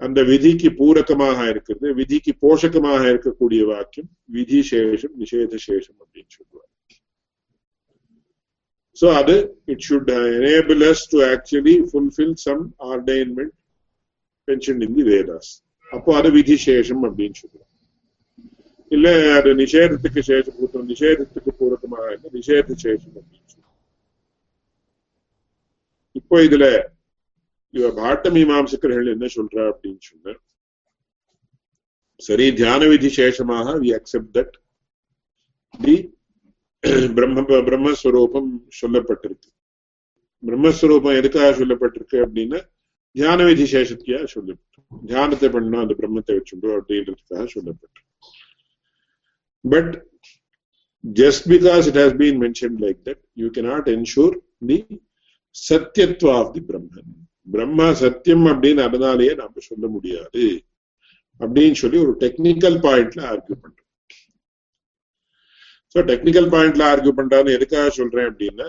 [0.00, 6.68] அந்த விதிக்கு பூரகமாக இருக்கிறது விதிக்கு போஷகமாக இருக்கக்கூடிய வாக்கியம் விதிசேஷம் நிஷேதசேஷம் அப்படின்னு சொல்லுவாங்க
[8.96, 9.34] so அது
[9.66, 13.54] it should enable us to actually fulfil some ordainment
[14.48, 15.50] mentioned in the Vedas
[15.92, 17.66] அப்போ அது விதிசேஷம் அப்படின்னு சொல்லுவோம்
[18.90, 23.46] இல்ல அது நிஷேதத்துக்கு சேஷம் நிஷேதத்துக்கு பூரகமாக இருக்கு நிஷேத சேஷம் அப்படின்னு
[26.30, 26.64] இப்போ இதுல
[27.74, 30.34] இவ பாட்ட மீமாம்சக்கர்கள் என்ன சொல்றா அப்படின்னு சொன்ன
[32.20, 34.54] சரி தியான விதி சேஷமாக வி அக்செப்ட் தட்
[35.80, 35.94] தி
[37.16, 38.48] பிரம்ம பிரம்மஸ்வரூபம்
[38.80, 39.50] சொல்லப்பட்டிருக்கு
[40.42, 42.60] பிரம்மஸ்வரூபம் எதுக்காக சொல்லப்பட்டிருக்கு அப்படின்னா
[43.16, 48.06] தியான விதி சேஷத்தையா சொல்லப்பட்டு தியானத்தை பண்ணணும் அந்த பிரம்மத்தை வச்சுண்டோ அப்படின்றதுக்காக சொல்லப்பட்டிருக்கு
[49.64, 49.92] but
[51.04, 54.78] just because it has been mentioned like that, you cannot ensure the
[55.56, 56.32] சத்தியத்துவ
[56.68, 57.10] பிரம்மன்.
[57.48, 60.44] பிரம்மா சத்தியம் அப்படின்னு அதனாலேயே நாம சொல்ல முடியாது.
[61.40, 63.76] அப்படின்னு சொல்லி ஒரு டெக்னிக்கல் பாயிண்ட்ல ஆர்கியூ பண்றோம்.
[65.94, 68.66] ஸோ டெக்னிக்கல் பாயிண்ட்ல ஆர்கியூ பண்றான்னு எதுக்காக சொல்றேன் அப்படின்னா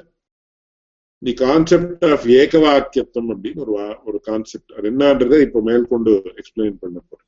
[1.22, 3.74] தி கான்செப்ட் ஆஃப் ஏகவாக்கியத்துவம் அப்படின்னு ஒரு
[4.10, 7.28] ஒரு கான்செப்ட் அது என்னன்றதை இப்போ மேற்கொண்டு எக்ஸ்பிளைன் பண்ண போறேன்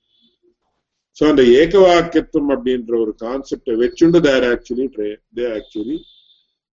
[1.18, 4.88] ஸோ அந்த ஏகவாக்கியத்துவம் அப்படின்ற ஒரு கான்செப்டை வச்சுண்டு there actually
[5.38, 5.98] they actually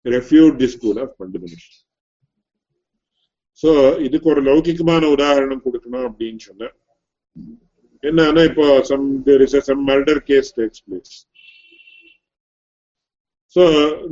[0.07, 1.77] refute the school of fundamentalist
[3.63, 3.71] so
[4.07, 6.71] இதுக்கு ஒரு லௌகிகமான உதாரணம் கொடுக்கணும் அப்படின்னு சொன்ன
[8.03, 11.15] என்னன்னா இப்போ some there is some murder case takes place
[13.57, 13.63] so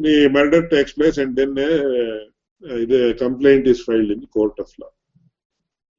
[0.06, 1.56] the murder takes place and then
[2.85, 4.88] இது complaint is filed in court of law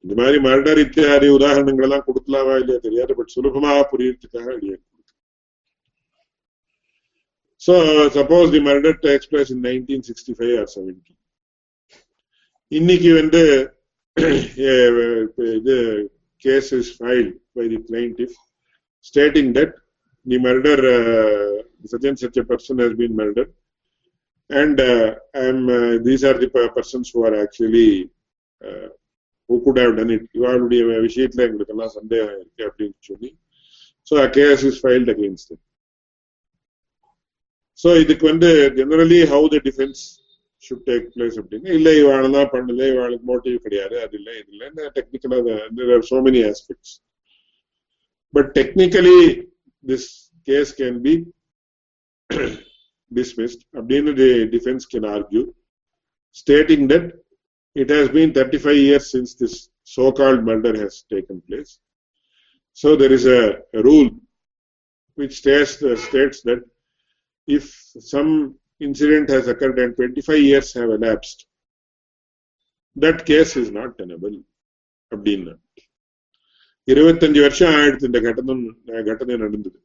[0.04, 4.76] இந்த மாதிரி மர்டர் இத்தியாதி உதாரணங்கள் எல்லாம் கொடுக்கலாமா இல்லையா தெரியாது பட் சுலபமாக புரியறதுக்காக வெளியே
[7.62, 11.00] So suppose the murder takes place in 1965 or 70.
[12.71, 13.41] இன்னைக்கு வந்து
[15.57, 15.75] இது
[16.43, 18.31] case is filed by the plaintiff
[19.03, 19.71] stating that
[20.25, 21.51] the murder uh,
[21.85, 23.51] such and such a person has been murdered
[24.49, 28.09] and uh, am uh, these are the persons who are actually
[28.61, 28.89] uh,
[29.49, 33.31] who could have done it இவாளுடைய விஷயத்துல எங்களுக்கெல்லாம் சந்தேகம் இருக்கு அப்படின்னு சொல்லி
[34.07, 35.61] so a case is filed against them
[37.79, 38.49] so இதுக்கு வந்து
[38.79, 40.01] generally how the defence
[40.63, 45.57] should take place அப்படின்னு இல்லை இவாளெல்லாம் பண்ணல இவாளுக்கு மோட்டிவ் கிடையாது அது இல்லை இது இல்லை டெக்னிக்கலாக
[46.11, 46.93] so many aspects
[48.33, 49.17] but technically
[49.91, 50.09] this
[50.51, 51.15] case can be
[53.11, 55.43] dismissed அப்படின்னு the defense can argue
[56.35, 57.05] stating that
[57.75, 59.55] it has been 35 years since this
[59.95, 61.71] so-called murder has taken place
[62.77, 63.41] so there is a,
[63.73, 64.09] a rule
[65.17, 66.61] which states, uh, states that
[67.47, 67.65] if
[68.13, 68.31] some
[68.80, 71.46] incident has occurred and 25 years have elapsed,
[72.96, 74.36] that case is not tenable.
[75.12, 75.52] அப்படின்னு
[76.88, 78.62] இருபத்தஞ்சு வருஷம் ஆயிடுத்து இந்த கட்டணம்
[79.06, 79.78] கட்டணை நடந்தது.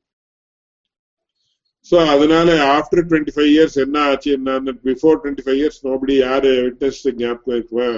[1.88, 6.52] So அதனால after twenty five years என்ன ஆச்சு என்ன before twenty five years nobody யாரு
[6.66, 7.90] விட்னஸ் ஞாபகம் இருக்குவா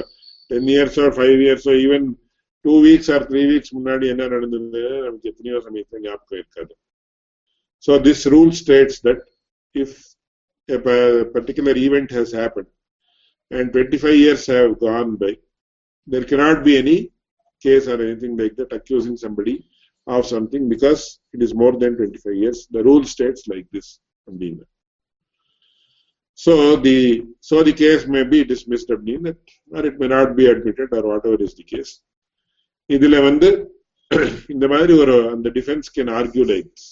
[0.51, 2.07] டென் இயர்ஸோ five இயர்ஸோ even
[2.65, 4.83] two weeks or three weeks முன்னாடி என்ன நடந்தது?
[5.05, 6.73] நமக்கு எத்தனையோ சமயத்துல ஞாபகம் இருக்காது.
[7.87, 9.23] So this rule states that
[9.75, 9.91] if
[10.68, 12.66] a particular event has happened
[13.50, 15.36] and 25 years have gone by,
[16.06, 17.12] there cannot be any
[17.62, 19.68] case or anything like that accusing somebody
[20.06, 22.66] of something because it is more than 25 years.
[22.70, 23.98] The rule states like this.
[26.34, 29.00] So the so the case may be dismissed or
[29.86, 31.92] it may not be admitted or whatever is the case.
[32.94, 33.48] இதுல வந்து
[34.54, 36.88] இந்த மாதிரி ஒரு அந்த defence can argue like this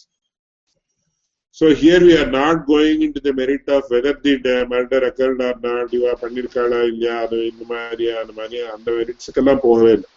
[1.56, 5.54] So here we are not going into the merit of whether the murder occurred or
[5.66, 10.10] not, இவா பண்ணிருக்காளா இல்லையா அது இந்த மாதிரியா அந்த மாதிரியா அந்த மெரிட்ஸுக்கெல்லாம் போகவே இல்லை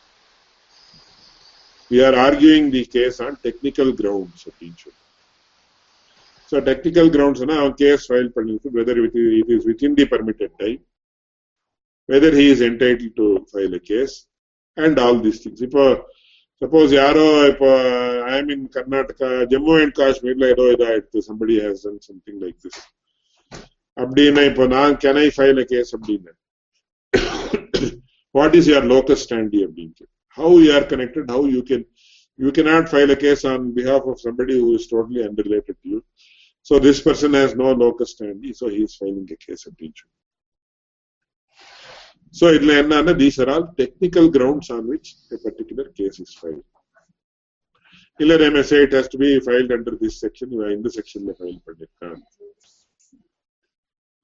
[1.90, 5.02] we are arguing the case on technical grounds அப்படின்னு சொல்லி
[6.50, 10.52] so technical grounds அவன் கேஸ் ஃபைல் பண்ணிருக்கு whether it is, it is within the permitted
[10.64, 10.80] time
[12.08, 14.16] whether he is entitled to file a case
[14.76, 15.62] and all these things
[16.55, 17.69] இப்போ suppose யாரோ இப்போ
[18.33, 22.81] I mean Karnataka Jammu and காஷ்மீர்ல ஏதோ இதாயிடுது somebody has done something like this
[23.97, 26.33] அப்படின்னா இப்போ நான் can I file a case அப்படின்னு
[28.35, 30.05] what is your locus standi அப்படின்ட்டு
[30.37, 31.85] how you are connected how you can
[32.39, 35.99] you cannot file a case on behalf of somebody who is totally unrelated to you
[36.67, 40.05] so this person has no locus standi so he is filing a case அப்படின்னு
[42.34, 46.64] So இதுல என்னன்னா these are all technical grounds on which a particular case is filed.
[48.20, 51.58] இல்ல they may say it has to be filed under this section இந்த செக்ஷன்ல file
[51.66, 52.22] பண்ணிருக்காங்க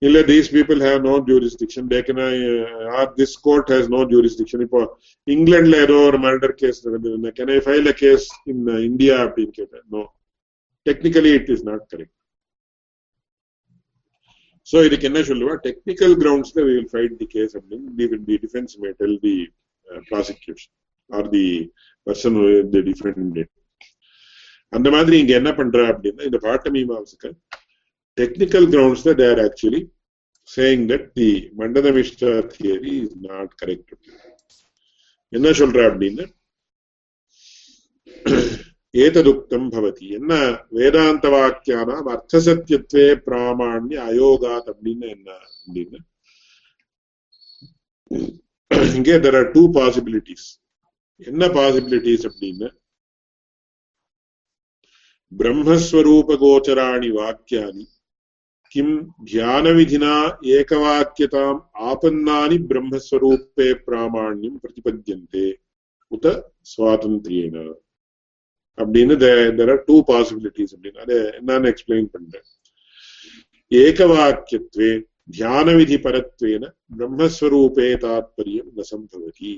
[0.02, 4.60] இல்ல these people have no jurisdiction they can uh, or this court has no jurisdiction
[4.66, 4.80] இப்போ
[5.34, 9.54] இங்கிலாந்துல ஏதோ ஒரு murder case நடந்தது can I file a case in uh, India அப்படின்னு
[9.60, 10.02] கேட்டேன் no
[10.86, 12.14] technically it is not correct
[14.68, 18.92] so இதுக்கு என்ன சொல்லுவா டெக்னிக்கல் கிரவுண்ட்ஸ்ல we will fight the case அப்படின்னு the defense may
[19.00, 19.36] tell the
[19.88, 20.70] uh, prosecution
[21.10, 21.46] or the
[22.06, 23.50] person who the defendant
[24.72, 27.32] அந்த மாதிரி இங்க என்ன பண்ற அப்படின்னா இந்த பாட்ட மீமாம்சக்க
[28.18, 29.82] டெக்னிக்கல் கிரவுண்ட்ஸ்ல they are actually
[30.48, 33.90] saying that the Mandana Mishra theory is not correct
[35.32, 36.24] என்ன சொல்ற அப்படின்னா
[38.94, 40.06] ஏததுக்தம் பவதி.
[40.18, 40.32] என்ன
[40.70, 45.30] வேதாந்த வாக்கியானாம் அர்த்தசத்தியத்துவே பிராமாண்ய அயோகாத் அப்படின்னு என்ன
[45.62, 45.98] அப்படின்னு.
[48.96, 50.48] இங்கே தெர் ஆர் டூ பாசிபிலிட்டிஸ்
[51.28, 52.68] என்ன பாசிபிலிட்டிஸ் அப்படின்னு?
[55.32, 57.84] பிரம்மஸ்வரூப கோச்சராணி வாக்கியானி
[58.74, 60.14] கிம் தியான விதினா
[60.56, 65.46] ஏகவாக்கியதாம் ஆபன்னானி பிரம்மஸ்வரூபே பிராமாண்யம் பிரதிபத்தியந்தே
[66.12, 66.34] உத
[66.72, 67.56] சுவாதந்திரேன
[68.77, 69.15] அப்படின்னு
[69.57, 72.47] தெர் ஆர் டூ பாசிபிலிட்டிஸ் அப்படின்னு அதை என்னன்னு எக்ஸ்பிளைன் பண்றேன்
[73.71, 74.89] एकवाक्यत्वे
[75.29, 79.53] ध्यानविधिपरत्वेन ब्रह्मस्वरूपे तात्पर्यं न सम्भवति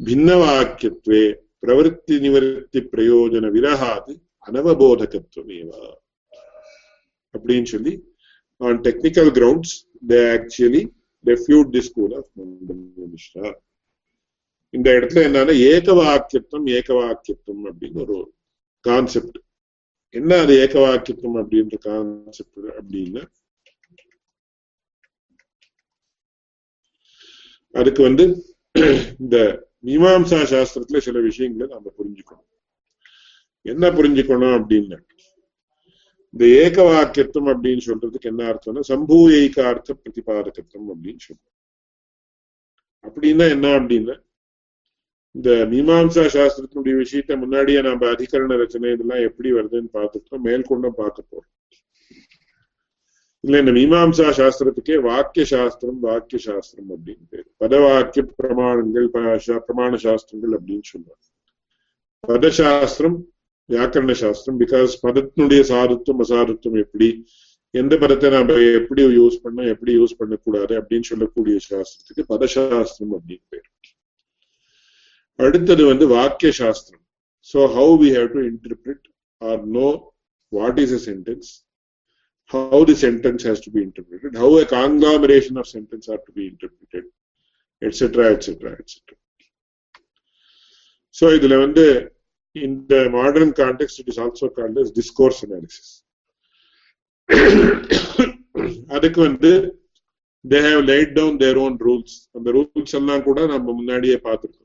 [0.00, 1.20] भिन्नवाक्यत्वे
[1.62, 4.10] प्रवृत्तिनिवृत्तिप्रयोजनविरहात्
[4.46, 5.70] अनवबोधकत्वमेव
[7.34, 7.94] அப்படின்னு சொல்லி
[8.60, 10.88] on technical grounds they actually
[11.24, 13.54] refute the school of Mandana Mishra
[14.73, 18.33] இந்த இடத்துல என்னன்னா ஏகவாக்கியத்துவம் ஏகவாக்கியத்துவம் அப்படின்னு ஒரு
[18.85, 19.37] கான்செப்ட்
[20.09, 23.23] என்ன அது ஏகவாக்கியத்துவம் அப்படின்ற கான்செப்ட் அப்படின்னா
[27.73, 28.23] அதுக்கு வந்து
[29.19, 29.37] இந்த
[29.85, 32.49] மீமாம்சா சாஸ்திரத்துல சில விஷயங்களை நாம புரிஞ்சுக்கணும்.
[33.65, 34.97] என்ன புரிஞ்சுக்கணும் அப்படின்னு
[36.33, 41.55] இந்த ஏக வாக்கியத்துவம் அப்படின்னு சொல்றதுக்கு என்ன அர்த்தம்னா சம்பூ சம்பூயைக்கார்த்த பிரதிபாதகத்துவம் அப்படின்னு சொல்றோம்.
[43.05, 44.15] அப்படின்னா என்ன அப்படின்னா
[45.35, 51.51] இந்த மீமாம்சா சாஸ்திரத்தினுடைய விஷயத்த முன்னாடியே நம்ம அதிகரண ரச்சனை இதெல்லாம் எப்படி வருதுன்னு பார்த்துட்டோம் மேல்கொண்டும் பார்க்க போறோம்.
[53.43, 57.47] இல்ல இந்த மீமாம்சா சாஸ்திரத்துக்கே வாக்கிய சாஸ்திரம் வாக்கிய சாஸ்திரம் அப்படின்னு பேரு.
[57.59, 59.07] பதவாக்கிய பிரமாணங்கள்
[59.67, 61.23] பிரமாண சாஸ்திரங்கள் அப்படின்னு சொல்லுவாங்க.
[62.23, 63.17] பதசாஸ்திரம்
[63.69, 67.07] வியாக்கரண சாஸ்திரம் பிகாஸ் பதத்தினுடைய சாருத்துவம் அசாதுத்துவம் எப்படி
[67.73, 73.67] எந்த பதத்தை நாம எப்படி யூஸ் பண்ண எப்படி யூஸ் பண்ணக்கூடாது அப்படின்னு சொல்லக்கூடிய சாஸ்திரத்துக்கு பதசாஸ்திரம் அப்படின்னு பேர்.
[75.40, 77.04] அடுத்தது வந்து வாக்கிய சாஸ்திரம்
[77.52, 79.06] so how we have to interpret
[79.42, 79.88] or no
[80.52, 81.50] what is a sentence
[82.50, 86.46] how the sentence has to be interpreted, how a conglomeration of sentences are to be
[86.46, 87.04] interpreted,
[87.82, 89.16] etc., etc., etc.
[91.14, 91.84] So, இதுல வந்து
[92.56, 95.88] in the modern context, it is also called as discourse analysis.
[98.96, 99.50] அதுக்கு வந்து
[100.44, 102.12] they have laid down their own rules.
[102.36, 104.59] அந்த rules எல்லாம் கூட நம்ம முன்னாடியே பார்த்திருக்கோம்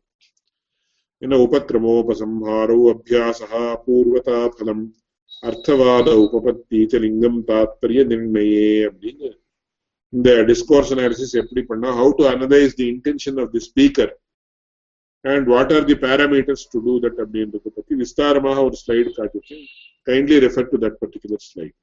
[1.23, 4.85] என்ன உபக்கிரமோபசம்ஹாரோ அபியாசா பூர்வதா பலம்
[5.43, 9.29] அர்த்தவாத உபபத்தி லிங்கம் தாத்பரிய நிர்ணயே அப்படின்னு
[10.13, 14.13] இந்த டிஸ்கோர்ஸ் அனாலிசிஸ் எப்படி பண்ணா how to analyse the intention of the speaker
[15.25, 19.59] and what are the parameters to do that அப்படின்றத பத்தி விஸ்தாரமாக ஒரு ஸ்லைடு காட்டிட்டு
[20.07, 21.77] kindly refer to that particular slide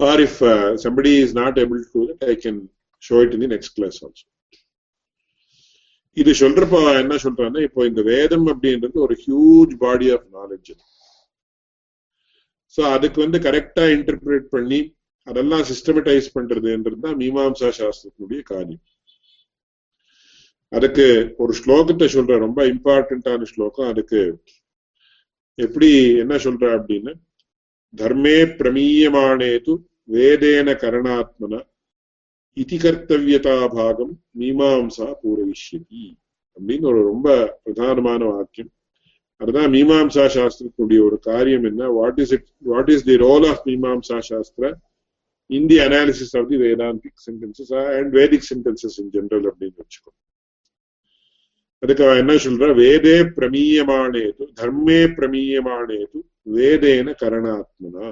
[0.00, 0.40] or if
[0.86, 2.60] somebody is not able to that I can
[3.02, 4.24] show it in the next class also
[6.16, 10.70] இது சொல்றப்ப என்ன சொல்றான்னா இப்போ இந்த வேதம் அப்படின்றது ஒரு huge body of knowledge
[12.76, 14.80] so அதுக்கு வந்து கரெக்டா இன்டர்பிரேட் பண்ணி
[15.26, 18.82] அதெல்லாம் சிஸ்டமேட்டைஸ் பண்றதுன்றது தான் மீமாம்சா சாஸ்திரத்தினுடைய காரியம்.
[20.72, 21.06] அதுக்கு
[21.42, 23.88] ஒரு ஸ்லோகத்தை சொல்ற ரொம்ப இம்பார்ட்டன்டான ஸ்லோகம்.
[23.92, 24.20] அதுக்கு
[25.58, 25.90] எப்படி
[26.22, 27.12] என்ன சொல்ற அப்படின்னு
[27.94, 29.74] தர்மே பிரமீயமானேது
[30.16, 31.60] வேதேன கரணாத்மன
[32.60, 36.04] இதி கர்த்தவியதா பாகம் மீமாம்சா பூரயிஷ்யதி
[36.56, 38.70] அப்படின்னு ஒரு ரொம்ப பிரதானமான வாக்கியம்.
[39.36, 41.88] அதுதான் மீமாம்சா சாஸ்திரத்தினுடைய ஒரு காரியம் என்ன?
[41.88, 44.78] What is it what is the role of Mimamsa Shastra
[45.46, 50.12] in the analysis of the Vedantic sentences and Vedic sentences in general அப்படின்னு வச்சுக்கோ.
[51.78, 52.74] அதுக்கு அவன் என்ன சொல்ற?
[52.74, 56.20] வேதே பிரமீயமானேது தர்மே பிரமீயமானேது
[56.54, 58.08] வேதேன கரணாத்மனா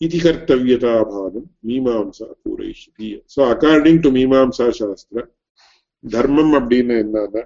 [0.00, 5.24] इति कर्तव्यताभागं मीमांसा पूरयिष्यति so according to மீமாம்சா சாஸ்திர
[6.04, 7.42] தர்மம் அப்படின்னு என்னன்னா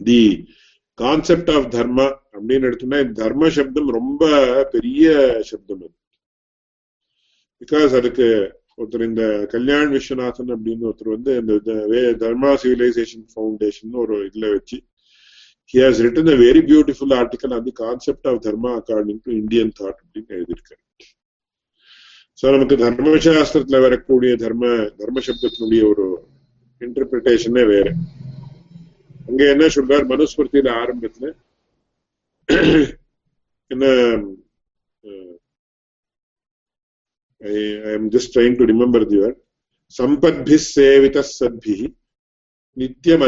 [0.00, 0.20] தி
[0.98, 4.22] கான்செப்ட் ஆஃப் தர்மா அப்படின்னு எடுத்தோம்னா தர்ம சப்தம் ரொம்ப
[4.72, 5.06] பெரிய
[5.50, 5.96] சப்தம் அது
[7.62, 8.28] பிகாஸ் அதுக்கு
[8.78, 11.54] ஒருத்தர் இந்த கல்யாண் விஸ்வநாதன் அப்படின்னு ஒருத்தர் வந்து இந்த
[12.22, 14.78] தர்மா சிவிலைசேஷன் ஃபவுண்டேஷன் ஒரு இதுல வச்சு
[15.73, 19.71] he has written a very beautiful article on the concept of dharma according to indian
[19.71, 20.83] thought அப்படின்னு எழுதியிருக்காரு
[22.41, 26.05] சோ நமக்கு தர்மசாஸ்திரத்துல வரக்கூடிய தர்ம தர்ம சப்தத்தினுடைய ஒரு
[26.81, 27.93] இன்டர்பிரிட்டேஷனே வேற.
[29.27, 30.05] அங்க என்ன சொல்றார்?
[30.11, 31.25] மனுஸ்மிருதியில ஆரம்பத்துல
[33.67, 33.85] என்ன
[37.41, 37.55] I
[37.93, 39.39] am just trying to remember the word
[39.97, 41.95] சம்பத்பி சேவித சத்பி
[42.73, 43.21] நித்தியம்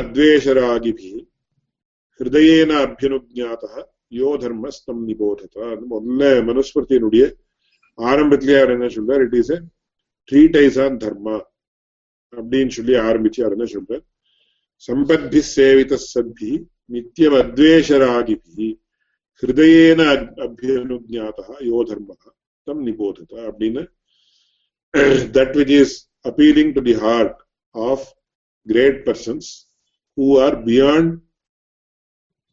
[2.20, 3.74] அத்வேஷராகிபி ஹிருதயேன அபியனுஜாத்தா
[4.12, 5.58] யோ தர்மஸ்தம் நிபோதத
[5.92, 7.26] முதல்ல மனுஸ்மிருதியினுடைய
[8.00, 9.60] ஆரம்பத்திலேயே அவர் என்ன சொல்றார் it is a
[10.32, 11.38] treatise on dharma
[12.34, 14.04] அப்படின்னு சொல்லி ஆரம்பிச்சு அவர் என்ன சொல்றார்
[14.84, 16.52] சம்பத்பி சேவித சத்பி
[16.90, 18.68] நித்தியம் அத்வேஷராகிபி
[19.44, 20.02] ஹிருதயேன
[20.48, 22.18] அபியனுஜாத்தா யோ தர்ம
[22.68, 23.84] தம் நிபோதத அப்படின்னு
[25.38, 27.40] that which is appealing to the heart
[27.76, 28.06] of
[28.68, 29.50] great persons
[30.18, 31.16] who are beyond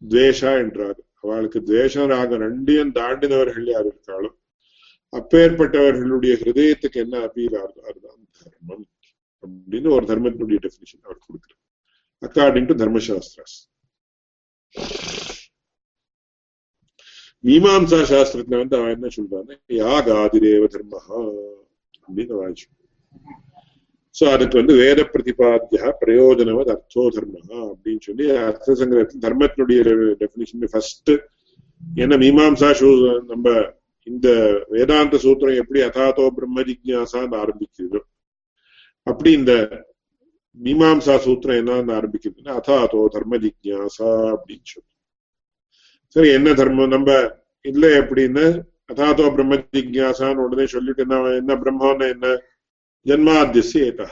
[0.02, 4.30] dvesha என்றார் அவளுக்கு துவேஷம் ராகம் ரெண்டையும் தாண்டினவர்கள் யார் இருக்காளோ
[5.12, 8.84] அப்பேற்பட்டவர்களுடைய ஹிருதயத்துக்கு என்ன அப்பீல் அதுதான் தர்மம்
[9.44, 11.62] அப்படின்னு ஒரு தர்மத்தினுடைய டெபினிஷன் அவர் கொடுக்கிறார்
[12.22, 13.56] அக்கார்டிங் டு தர்மசாஸ்திராஸ்
[17.44, 21.20] மீமாம்சா சாஸ்திரத்துல வந்து அவன் என்ன சொல்றான்னு யாகாதிரேவ தர்மஹா
[21.98, 22.66] அப்படின்னு வாய்ச்சு
[24.16, 29.80] சோ அதுக்கு வந்து வேத பிரதிபாத்தியா பிரயோஜனவத் அர்த்தோ தர்மம் அப்படின்னு சொல்லி அர்த்த சங்கிரகத்தில் தர்மத்தினுடைய
[30.22, 31.12] டெபினிஷன் ஃபர்ஸ்ட்
[32.02, 32.70] ஏன்னா மீமாம்சா
[33.32, 33.46] நம்ம
[34.06, 34.28] இந்த
[34.74, 38.00] வேதாந்த சூத்திரம் எப்படி அதாத்தோ பிரம்ம ஜிக்யாசான்னு ஆரம்பிக்குதோ
[39.06, 39.52] அப்படி இந்த
[40.58, 44.88] மீமாம்சா சூத்திரம் என்னன்னு ஆரம்பிக்குதுன்னா அதாத்தோ தர்ம ஜிக்யாசா அப்படின்னு சொல்லி.
[46.16, 46.92] சரி என்ன தர்மம்?
[46.94, 47.10] நம்ம
[47.64, 48.44] இல்லை எப்படின்னு
[48.92, 52.26] அதாத்தோ பிரம்ம ஜிக்யாசான்னு உடனே சொல்லிட்டு என்ன என்ன பிரம்மன்னு என்ன?
[53.08, 54.08] ஜென்மாத்தியசி ஏகா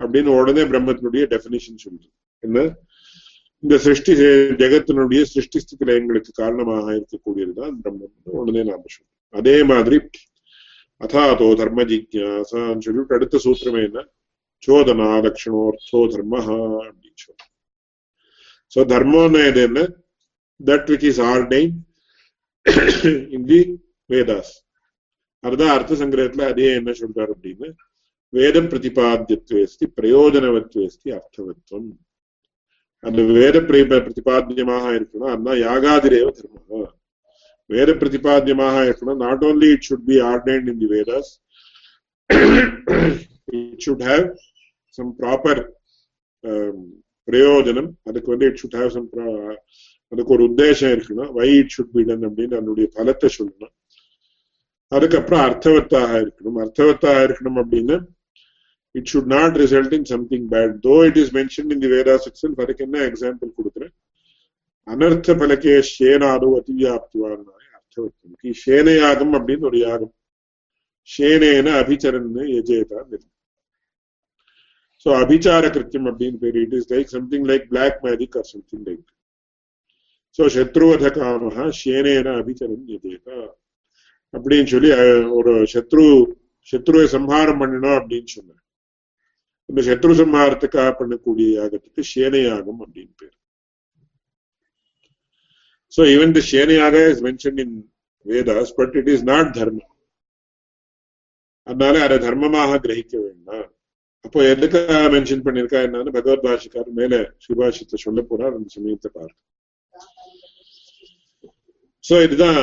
[0.00, 2.08] அப்படின்னு உடனே பிரம்மத்தினுடைய டெபினிஷன் சொல்லுது.
[2.46, 2.58] என்ன?
[3.62, 4.12] இந்த சிருஷ்டி
[4.60, 9.12] ஜெகத்தினுடைய சிருஷ்டி ஸ்திதி லயங்களுக்கு காரணமாக இருக்கக்கூடியதுதான் பிரம்மம் உடனே நாம சொல்றோம்.
[9.40, 9.98] அதே மாதிரி
[11.04, 14.00] அதாதோ தர்ம ஜிக்யாசான்னு சொல்லிட்டு அடுத்த சூத்திரமே என்ன?
[14.66, 17.52] சோதனா லட்சணோர்த்தோ தர்மஹா அப்படின்னு சொல்றோம்.
[18.74, 19.80] சோ தர்மம்னா இது என்ன?
[20.60, 21.72] That which is ordain
[23.36, 23.60] in the
[24.10, 24.52] Vedas
[25.44, 27.68] அதுதான் அர்த்த சங்கிரகத்துல அதே என்ன சொல்றாரு அப்படின்னு
[28.32, 31.90] வேதம் பிரதிபாத்தியத்துவேஸ்தி பிரயோஜனவத்துவேஸ்தி அர்த்தவத்துவம்
[33.04, 36.82] அந்த வேத பிரதிபாத்தியமாக இருக்கணும் அதுதான் யாகாதிரேவ தர்ம
[37.70, 41.30] வேத பிரதிபாத்தியமாக இருக்கணும் not only it should be ordained in the Vedas
[43.60, 44.24] it should have
[44.98, 45.62] some proper
[47.28, 49.08] பிரயோஜனம் அதுக்கு வந்து இட் சுட் ஹாவ் சம்
[50.12, 53.71] அதுக்கு ஒரு உத்தேசம் இருக்கணும் why it should be done அப்படின்னு அதனுடைய பலத்தை சொல்லணும்
[54.92, 57.96] அதுக்கப்புறம் அர்த்தவத்தாக இருக்கணும் அர்த்தவத்தாக இருக்கணும் அப்படின்னா
[58.94, 62.62] it should not result in something bad though it is mention in the Vedas itself
[62.64, 63.92] அதுக்கு என்ன எக்ஸாம்பிள் கொடுக்குறேன்
[64.86, 70.12] அனர்த்த பலகே ஷேனாதோ அதிவியாப்துவான்னு அர்த்தவத்தம் ஷேன யாகம் அப்படின்னு ஒரு யாகம்
[71.08, 73.08] ஷேனேன அபிச்சரன்னு எஜேதான்
[75.06, 79.08] ஸோ அபிச்சார கிருத்தியம் அப்படின்னு பேர் it is like something like black magic or something like
[80.38, 81.48] so சத்ருவத காம
[81.80, 83.38] ஷேனேன அபிச்சரன் எஜேதா
[84.34, 84.90] அப்படின்னு சொல்லி
[85.38, 86.06] ஒரு சத்ரு
[86.72, 88.64] சத்ருவை சம்ஹாரம் பண்ணணும் அப்படின்னு சொன்னார்.
[89.68, 93.36] இந்த சத்ரு சம்ஹாரத்துக்காக பண்ணக்கூடிய யாகத்துக்கு சேனையாகம் அப்படின்னு பேர்.
[95.94, 97.70] So even the Shenayaga is mentioned in
[98.26, 99.86] Vedas, but it is not dharma.
[101.66, 103.68] அதனால அதை தர்மமாக கிரகிக்க வேண்டாம்.
[104.24, 107.14] அப்போ எதுக்காக மென்ஷன் பண்ணிருக்கா என்னன்னு பகவத் பாஷிக்கார் மேல
[107.44, 109.36] சுபாஷித்த சொல்ல போறார் அந்த சமயத்தை பார்க்க
[112.04, 112.62] சோ இதுதான்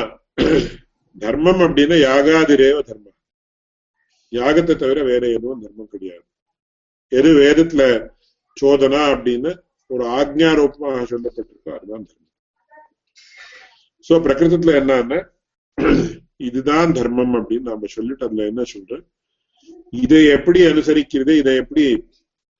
[1.16, 3.16] தர்மம் அப்படின்னா யாகாதிரேவ தர்மம்.
[4.32, 6.24] யாகத்தை தவிர வேற எதுவும் தர்மம் கிடையாது.
[7.12, 7.82] எது வேதத்துல
[8.56, 9.50] சோதனா அப்படின்னு
[9.90, 12.34] ஒரு ஆக்ஞா ரூபமாக சொல்லப்பட்டிருக்கோ அதுதான் தர்மம்.
[14.06, 15.18] சோ பிரகிருதத்துல என்னன்னா
[16.48, 19.04] இதுதான் தர்மம் அப்படின்னு நாம சொல்லிட்டு அதுல என்ன சொல்றேன்
[19.92, 21.84] இதை எப்படி அனுசரிக்கிறது இதை எப்படி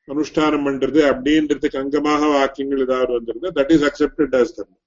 [0.08, 4.82] அனுஷ்டானம் பண்றது அப்படின்றதுக்கு அங்கமாக வாக்கியங்கள் ஏதாவது வந்திருந்தா தட் இஸ் அக்செப்டட் ஆஸ் தர்மம்.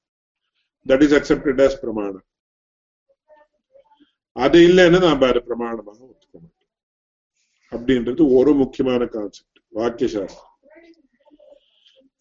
[0.85, 2.25] தட் இஸ் அக்செப்டட் ஆஸ் பிரமாணம்.
[4.35, 6.69] அது இல்லைன்னு நாம அது பிரமாணமாக ஒத்துக்க மாட்டோம்
[7.71, 10.49] அப்படின்றது ஒரு முக்கியமான கான்செப்ட் வாக்கிய சாஸ்திரம்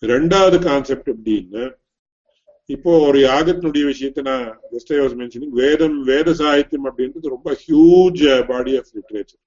[0.02, 1.64] ரெண்டாவது கான்செப்ட் எப்படின்னா
[2.70, 8.22] இப்போ ஒரு யாகத்தினுடைய விஷயத்த நான் ஜஸ்ட் ஐ வாஸ் மென்ஷனிங் வேதம் வேத சாகித்யம் அப்படின்றது ரொம்ப huge
[8.50, 9.40] body of literature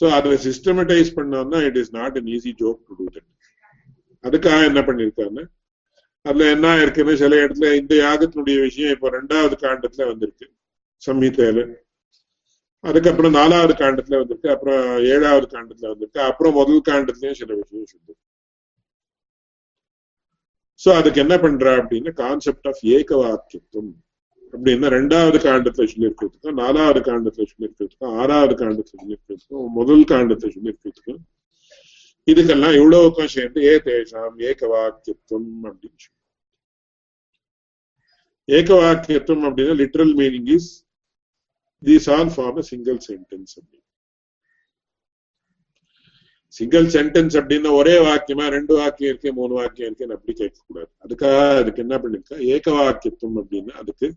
[0.00, 3.28] so அதை சிஸ்டமேட்டைஸ் பண்ணோம்னா it is not an easy joke to do that
[4.24, 5.40] அதுக்காக என்ன பண்ணிருக்காங்க
[6.24, 10.46] அதுல என்ன இருக்குன்னு சில இடத்துல இந்த யாகத்தினுடைய விஷயம் இப்போ ரெண்டாவது காண்டத்துல வந்திருக்கு.
[11.02, 11.62] சம்ஹிதையில
[12.84, 18.14] அதுக்கப்புறம் நாலாவது காண்டத்துல வந்திருக்கு அப்புறம் ஏழாவது காண்டத்துல வந்திருக்கு அப்புறம் முதல் காண்டத்துலயும் சில விஷயம் சொல்லு
[20.80, 23.92] சோ அதுக்கு என்ன பண்றா அப்படின்னா கான்செப்ட் ஆஃப் ஏக வாக்கியத்துவம்
[24.52, 31.20] அப்படின்னா ரெண்டாவது காண்டத்துல சொல்லியிருக்கிறதுக்கும் நாலாவது காண்டத்துல சொல்லியிருக்கிறதுக்கும் ஆறாவது காண்டத்துல சொல்லியிருக்கிறதுக்கும் முதல் காண்டத்துல சொல்லியிருக்கிறதுக்கும்
[32.28, 36.18] இதுக்கெல்லாம் இவ்வளவுக்கும் சேர்ந்து ஏ தேசாம் ஏக வாக்கியத்துவம் அப்படின்னு சொல்லி
[38.48, 40.70] ஏக வாக்கியத்துவம் அப்படின்னா literal meaning is
[41.82, 43.88] these all form single sentence அப்படின்னு
[46.56, 50.90] சிங்கிள் சென்டென்ஸ் அப்படின்னா ஒரே வாக்கியமா ரெண்டு வாக்கியம் இருக்கு மூணு வாக்கியம் இருக்குன்னு அப்படி கேட்கக்கூடாது.
[51.04, 52.36] அதுக்காக அதுக்கு என்ன பண்ணிருக்கா?
[52.54, 54.08] ஏக வாக்கியத்துவம் அப்படின்னா அதுக்கு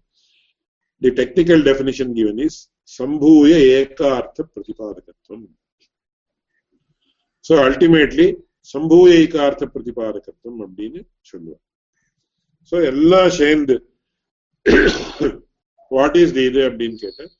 [1.01, 2.57] the technical definition given is
[2.97, 5.45] சம்பூய ஏகார்த்த பிரதிபாதகத்துவம்.
[7.45, 8.27] ஸோ அல்டிமேட்லி
[8.73, 11.63] சம்பூய ஏகார்த்த பிரதிபாதகத்துவம் அப்படின்னு சொல்லுவோம்.
[12.71, 13.75] ஸோ எல்லாம் சேர்ந்து
[15.91, 17.33] வாட் இஸ் தி இது அப்படின்னு கேட்டேன்.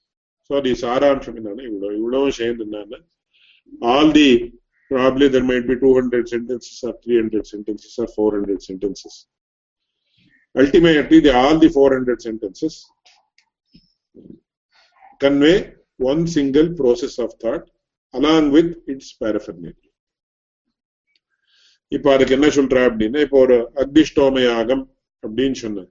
[0.49, 2.99] ஸோ அது சாராம்சம் என்னன்னா இவ்வளவு இவ்வளவும் சேர்ந்து என்னன்னா
[3.93, 4.29] all the
[4.91, 9.13] probably there might be 200 sentences or 300 sentences or 400 sentences
[10.55, 12.73] ultimately the, all the 400 sentences
[15.21, 15.55] convey
[15.99, 17.65] one single process of thought
[18.13, 19.81] along with its paraphernalia
[21.91, 24.81] இப்போ அதுக்கு என்ன சொல்ற அப்படின்னா இப்போ ஒரு அக்னிஷ்டோம யாகம்
[25.23, 25.83] அப்படின்னு சொன்ன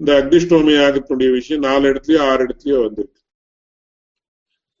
[0.00, 3.20] இந்த அக்னிஷ்டோமி யாகத்தினுடைய விஷயம் நாலு இடத்துலயோ ஆறு இடத்துலயோ வந்திருக்கு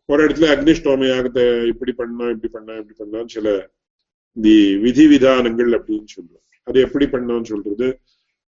[0.08, 3.46] ஒரு இடத்துல அக்னிஷ்டோமி யாகத்தை இப்படி பண்ணா இப்படி பண்ணா இப்படி பண்ணோம் சில
[4.36, 4.54] தி
[4.84, 7.86] விதி விதானங்கள் அப்படின்னு சொல்லுவோம் அது எப்படி பண்ணோம்னு சொல்றது?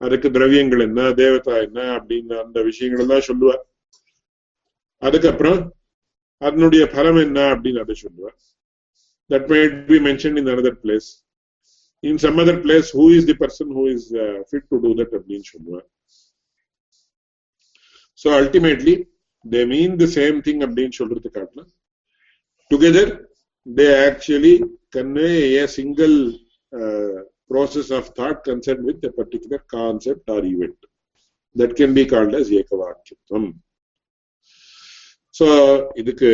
[0.00, 3.56] அதுக்கு திரவியங்கள் என்ன தேவதா என்ன அப்படின்னு அந்த விஷயங்கள் எல்லாம் சொல்லுவா.
[5.02, 5.60] அதுக்கப்புறம்
[6.42, 8.36] அதனுடைய பலம் என்ன அப்படின்னு அதை சொல்லுவார்
[9.30, 11.08] that might be mention in another place
[12.04, 14.08] in some other place who is the person who is
[14.48, 15.86] fit to do that அப்படின்னு சொல்லுவார்
[18.20, 18.94] so ultimately
[19.50, 21.70] they mean the same thing அப்படின்னு சொல்றது காட்டலாம்
[22.70, 23.12] together
[23.66, 24.54] they actually
[24.96, 26.16] convey a single
[27.50, 30.78] process process of thought concerned with a particular concept or event.
[31.56, 33.44] That can be called as Ekavakyatvam.
[35.34, 35.46] So,
[35.96, 36.30] இதுக்கு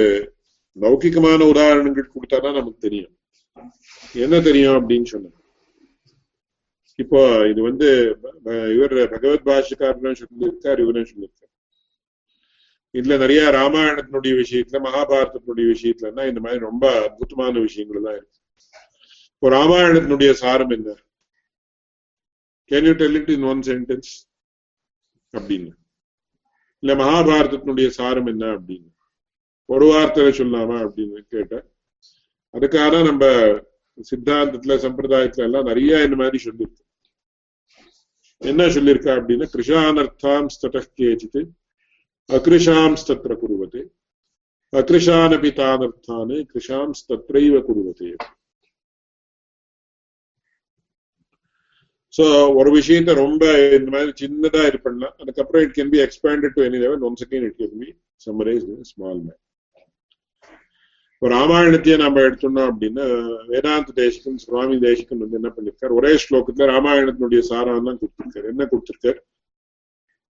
[0.76, 3.14] லௌகிகமான உதாரணங்கள் கொடுத்தாதான் நமக்கு தெரியும்
[4.14, 5.38] என்ன தெரியும் அப்படின்னு சொன்னாங்க
[6.98, 7.88] இப்போ இது வந்து
[8.74, 11.51] இவர் பகவத் பாஷக்காரன் சொல்லியிருக்கார் இவரும் சொல்லியிருக்கார்
[12.94, 18.38] இதுல நிறைய ராமாயணத்தினுடைய விஷயத்துல மகாபாரதத்தினுடைய விஷயத்துலன்னா இந்த மாதிரி ரொம்ப அற்புதமான விஷயங்கள் எல்லாம் இருக்கு.
[19.34, 20.96] இப்போ ராமாயணத்தினுடைய சாரம் என்ன?
[22.70, 24.10] Can you tell it in one sentence
[25.34, 25.70] அப்படின்னு.
[26.82, 28.88] இல்ல மகாபாரதத்தினுடைய சாரம் என்ன அப்படின்னு.
[29.68, 31.54] ஒரு வார்த்தையில சொல்லாமா அப்படின்னு கேட்ட
[32.54, 33.24] அதுக்காக நம்ம
[34.10, 36.82] சித்தாந்தத்துல சம்பிரதாயத்துல எல்லாம் நிறைய இந்த மாதிரி சொல்லியிருக்கு
[38.42, 41.42] என்ன சொல்லியிருக்கா அப்படின்னா கிருஷானர்த்தாம் ஸ்தட்டேச்சித்து
[42.29, 43.81] अकृशांस्तत्र कुर्वते
[44.73, 48.11] अकृशानपि तानर्थान् कृशांस्तत्रैव कुर्वते
[52.13, 52.25] சோ
[52.59, 53.43] ஒரு விஷயத்த ரொம்ப
[53.77, 57.45] இந்த மாதிரி சின்னதா இது பண்ணலாம் அதுக்கப்புறம் it can be expanded to any level one second
[57.47, 57.89] it can be
[58.21, 59.41] summarise small man
[61.11, 63.05] இப்போ ராமாயணத்தையே நம்ம எடுத்தோம்னா அப்படின்னா
[63.47, 69.19] வேதாந்த தேசிகன் சுவாமி தேசிகன் வந்து என்ன பண்ணிருக்காரு ஒரே ஸ்லோகத்துல ராமாயணத்தினுடைய சாரம் தான் கொடுத்திருக்காரு என்ன கொடுத்திருக்காரு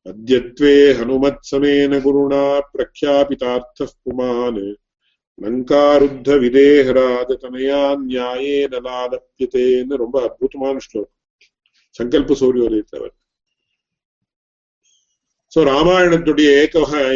[0.08, 4.76] अद्यत्वे हनुमत्समेन गुरुणा प्रख्यापितार्थः पुमान्।
[5.44, 11.10] लङ्कारुद्धविदेहराजतनया न्यायेन लालप्यते। नृप अद्भुतमान् श्लोक
[11.98, 13.23] सङ्कल्पसूर्योदयितवत्
[15.54, 16.76] சோ ராமாயணத்துடைய ஏக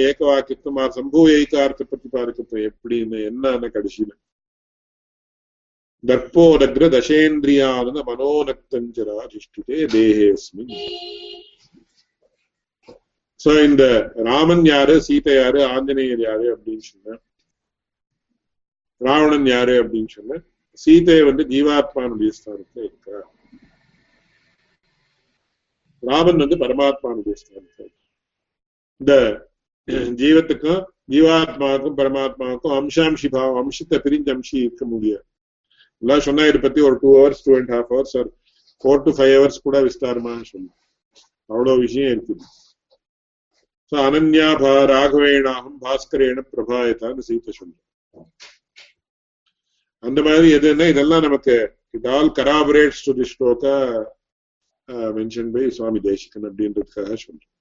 [0.10, 4.12] ஏக வாக்கியத்துவம் சம்பூ ஏகார்த்த பிரதிபாதிக்கத்துவம் எப்படின்னு என்னன்னு கடைசியில
[6.04, 10.74] தர்ப்போதக்ர தசேந்திரியானந்த மனோநக்தஞ்சரா திஷ்டிதே தேகேஸ்மின்
[13.40, 13.84] சோ இந்த
[14.26, 17.18] ராமன் யாரு சீதை யாரு ஆஞ்சநேயர் யாரு அப்படின்னு சொன்ன
[19.02, 20.40] ராவணன் யாரு அப்படின்னு சொன்ன
[20.80, 23.28] சீதை வந்து ஜீவாத்மானுடைய ஸ்தானத்துல இருக்கிறார்
[26.04, 27.88] ராமன் வந்து பரமாத்மானுடைய ஸ்தானத்துல
[29.02, 29.14] இந்த
[30.22, 35.26] ஜீவத்துக்கும் ஜீவாத்மாவுக்கும் பரமாத்மாவுக்கும் அம்சாம்சி பாவம் அம்சத்தை பிரிஞ்சு அம்சி இருக்க முடியாது.
[36.02, 38.30] எல்லாம் சொன்னா இதை பத்தி ஒரு two hours two and half hours or
[38.84, 40.70] four to five hours கூட விஸ்தாரமா சொல்லு
[41.50, 42.44] அவ்வளவு விஷயம் இருக்குது
[43.92, 47.76] ஸோ அனன்யா பா ராகவேணாகும் பாஸ்கரேன பிரபாயத்தான்னு சீத்தை சொல்லு
[50.04, 51.56] அந்த மாதிரி எதுன்னா இதெல்லாம் நமக்கு
[51.94, 53.76] it all corroborates to the shloka
[55.18, 57.54] mention by Swami Desikan அப்படின்றதுக்காக சொல்றேன்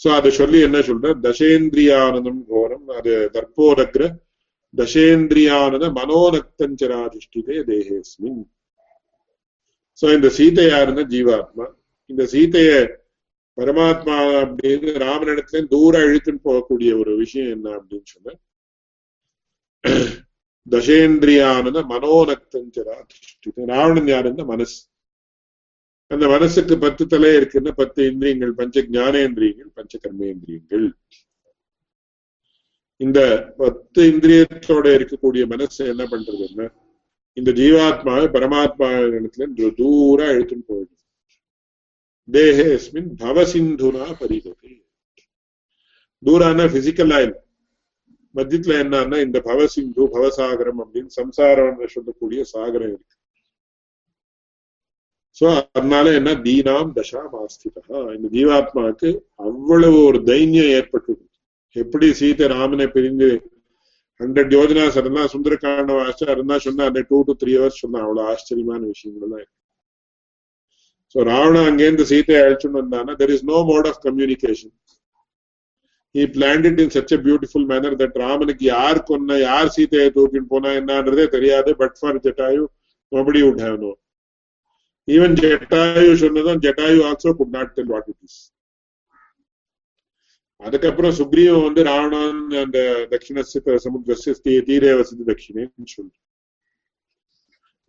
[0.00, 4.02] சோ அது சொல்லி என்ன சொல்ற தசேந்திரியானந்தம் கோரம் அது தற்போதக்ர
[4.74, 8.42] தசேந்திரியானத மனோரக்தஞ்சராதிஷ்டிதே தேகேஸ்மின்
[10.02, 11.66] சோ இந்த சீதையா இருந்த ஜீவாத்மா
[12.10, 12.72] இந்த சீதைய
[13.58, 18.36] பரமாத்மா அப்படின்னு ராமனிடத்துல தூர இழுத்துன்னு போகக்கூடிய ஒரு விஷயம் என்ன அப்படின்னு சொன்ன
[20.66, 24.78] தசேந்திரியானத மனோரக்தஞ்சராதிஷ்டிதே ராவணன் யாருன்னா மனசு
[26.10, 30.86] அந்த மனசுக்கு பத்து தலை இருக்குன்னா பத்து இந்திரியங்கள் பஞ்ச ஞானேந்திரியங்கள் பஞ்ச கர்மேந்திரியங்கள்
[33.00, 33.18] இந்த
[33.56, 36.66] பத்து இந்திரியத்தோட இருக்கக்கூடிய மனசு என்ன பண்றதுன்னா
[37.36, 40.96] இந்த ஜீவாத்மாவை பரமாத்மா இடத்துல தூரா எழுத்துன்னு போயிடுது.
[42.28, 44.72] தேகேஸ்மின் பவசிந்துனா பரிகதி
[46.22, 47.40] தூரான பிசிக்கலா இல்லை
[48.34, 53.17] மத்தியத்துல என்னன்னா இந்த பவசிந்து பவசாகரம் அப்படின்னு சம்சாரம் சொல்லக்கூடிய சாகரம் இருக்கு.
[55.38, 55.46] சோ
[55.78, 56.30] அதனால என்ன?
[56.46, 57.82] தீனாம் தசா மாஸ்திதா
[58.16, 59.10] இந்த ஜீவாத்மாவுக்கு
[59.48, 61.12] அவ்வளவு ஒரு தைரியம் ஏற்பட்டு
[61.76, 63.30] எப்படி சீதை ராமனை பிரிஞ்சு
[64.20, 68.80] ஹண்ட்ரட் யோஜனா இருந்தா சுந்தரகாண்ட வாசிச்சா இருந்தா சொன்னா அந்த டூ டு த்ரீ ஹவர்ஸ் சொன்னா அவ்வளவு ஆச்சரியமான
[68.92, 69.54] விஷயங்கள்லாம் இருக்கு.
[71.14, 74.74] சோ ராவணன் அங்கேருந்து சீதையை அழைச்சுட்டு வந்தானா there is no mode of communication
[76.14, 80.70] he planned in such such beautiful manner that ராமனுக்கு யார் கொன்ன யார் சீதையை தூக்கின்னு போனா
[80.80, 82.62] என்னன்றதே தெரியாது but for Jatayu
[83.12, 83.96] nobody would have known.
[85.14, 88.36] Even jatayu சொன்னதும் jatayu also could not tell what it is.
[90.60, 93.44] அதுக்கப்புறம் சுக்ரீவன் வந்து ராவணன் அந்த uh, தட்சிண
[93.84, 94.14] சமுத்திர
[94.68, 96.14] தீரே வசதி தட்சிணேன்னு சொல்லு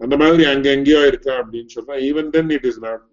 [0.01, 2.01] அந்த மாதிரி அங்க எங்கேயோ இருக்கா அப்படின்னு சொல்றான்.
[2.09, 3.05] Even then it is not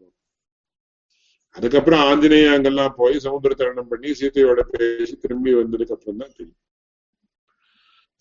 [1.57, 6.61] அதுக்கப்புறம் ஆஞ்சநேய அங்கெல்லாம் போய் சமுத்திர தரணம் பண்ணி சீத்தையோட பேசி திரும்பி வந்ததுக்கு அப்புறம் தான் தெரியும்.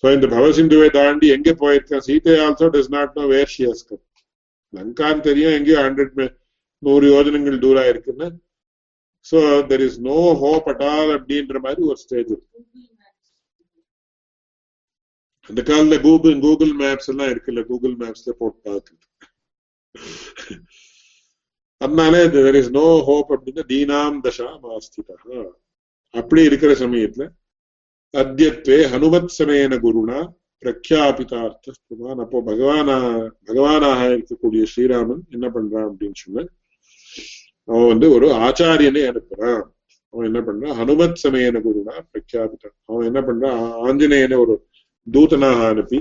[0.04, 2.04] ஸோ இந்த பவசிந்துவை தாண்டி எங்க போயிருக்கேன்?
[2.08, 4.04] Sita also does not know where she has come
[4.74, 6.18] லங்கான்னு தெரியும் எங்கேயோ ஹண்ட்ரட்
[6.84, 8.28] நூறு யோஜனங்கள் தூரம் இருக்குன்னு
[9.26, 12.62] so there is no hope at all அப்படின்ற மாதிரி ஒரு ஸ்டேஜ் இருக்கு
[15.50, 19.04] அந்த காலத்துல கூகுள் கூகுள் மேப்ஸ் எல்லாம் இருக்குல்ல கூகுள் மேப்ஸ்ல போட்டு பார்க்குது
[21.82, 25.16] அதனால தெர் இஸ் நோ ஹோப் அப்படின்னா தீனாம் தசா மாஸ்திதா
[26.14, 27.24] அப்படி இருக்கிற சமயத்துல
[28.14, 30.20] அத்தியத்வே ஹனுமத் சமயன குருனா
[30.64, 32.98] பிரக்யாபிதார்த்தம் அப்போ பகவானா
[33.46, 36.48] பகவானாக இருக்கக்கூடிய ஸ்ரீராமன் என்ன பண்றான் அப்படின்னு சொன்ன
[37.68, 39.62] அவன் வந்து ஒரு ஆச்சாரியனை அனுப்புறான்.
[40.14, 40.76] அவன் என்ன பண்றான்?
[40.80, 43.62] ஹனுமத் சமயன குருனா பிரக்யாபிதான் அவன் என்ன பண்றான்?
[43.86, 44.56] ஆஞ்சநேயனை ஒரு
[45.14, 46.00] தூதனாக அனுப்பி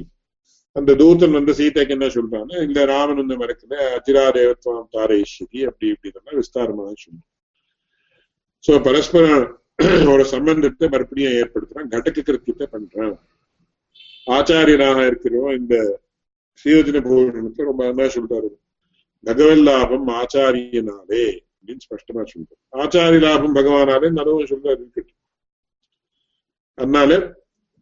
[0.72, 6.36] அந்த தூதன் வந்து சீதைக்கு என்ன சொல்றான்னு இந்த ராமன் வந்து மறக்கல அஜிரா தேவத்வாம் தாரேஸ்வரி அப்படி இப்படி
[6.40, 7.26] விஸ்தாரமாக சொல்றான்.
[8.64, 9.60] சோ பரஸ்பரம்
[10.12, 13.14] ஒரு சம்பந்தத்தை மறுபடியும் ஏற்படுத்துறான் கடக்கு கிருத்தியத்தை பண்றான்.
[14.26, 15.74] ஆச்சாரியனாக இருக்கிறோம் இந்த
[16.58, 18.50] ஸ்ரீயோஜன பூரணத்தை ரொம்ப நல்லா சொல்றாரு
[19.26, 25.20] பகவன் லாபம் ஆச்சாரியனாலே அப்படின்னு ஸ்பஷ்டமா சொல்றாரு ஆச்சாரிய லாபம் பகவானாலே நடுவும் சொல்றாரு இருக்கட்டும்
[26.78, 27.10] அதனால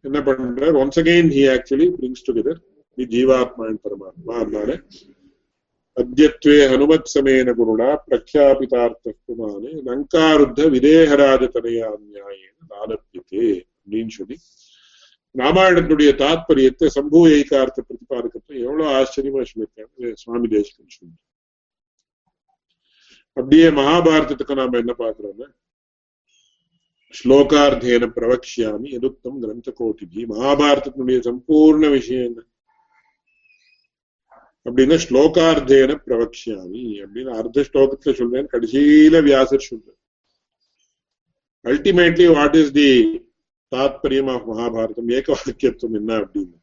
[0.05, 2.59] என்ன பண்றார் once again he actually brings together
[2.97, 4.71] the jivatma and paramatma அதனால
[5.97, 14.37] அத்தியத்வே ஹனுமத் சமேன குருடா பிரக்யாபிதார்த்தமானு லங்காருத்த விதேகராஜதனையா நியாயேன லாலப்பியத்தே அப்படின்னு சொல்லி
[15.35, 20.95] ராமாயணத்துடைய தாத்பரியத்தை சம்பூ ஏகார்த்த பிரதிபாதகத்தை எவ்வளவு ஆச்சரியமா சொல்லியிருக்காங்க சுவாமி தேசிகன்.
[20.95, 21.15] சொல்லி
[23.37, 25.47] அப்படியே மகாபாரதத்துக்கு நாம என்ன பாக்குறோம்னா
[27.13, 32.39] ஸ்லோகார்த்தேன பிரவக்ஷாமி எதுக்தம் கிரந்த கோட்டிஜி மகாபாரதத்தினுடைய சம்பூர்ண விஷயம் என்ன?
[34.65, 39.99] அப்படின்னா ஸ்லோகார்த்தேன பிரவக்ஷாமி அப்படின்னு அர்த்த ஸ்லோகத்துல சொல்றேன் கடைசியில வியாசர் சொல்றேன்
[41.65, 42.89] அல்டிமேட்லி வாட் இஸ் தி
[43.73, 46.57] தாத்பரியம் ஆஃப் மகாபாரதம் ஏக வாக்கியத்துவம் என்ன அப்படின்னு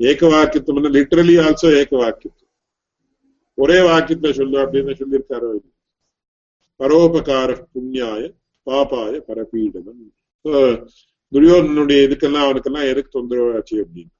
[0.00, 2.42] ஏக வாக்கியத்துவம் லிட்டரலி ஆல்சோ ஏக வாக்கியத்துவம்
[3.58, 5.50] ஒரே வாக்கியத்துல சொல்லு அப்படின்னு சொல்லியிருக்காரோ
[6.80, 8.22] பரோபகார புண்ணியாய
[8.66, 10.02] பாப்பாய பரபீடனம்
[11.32, 14.12] துரியோதனுடைய இதுக்கெல்லாம் அவனுக்கெல்லாம் எதுக்கு தொந்தரவு ஆச்சு அப்படின்னு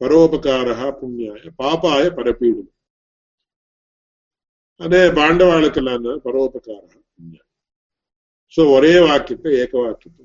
[0.00, 2.72] பரோபகாரா புண்ணியாய பாப்பாய பரப்பீடனம்
[4.80, 7.46] அதே பாண்டவாளுக்கெல்லாம் பரோபகாரா புண்ணியம்
[8.54, 10.24] சோ ஒரே வாக்கியத்தை ஏக வாக்கியத்தை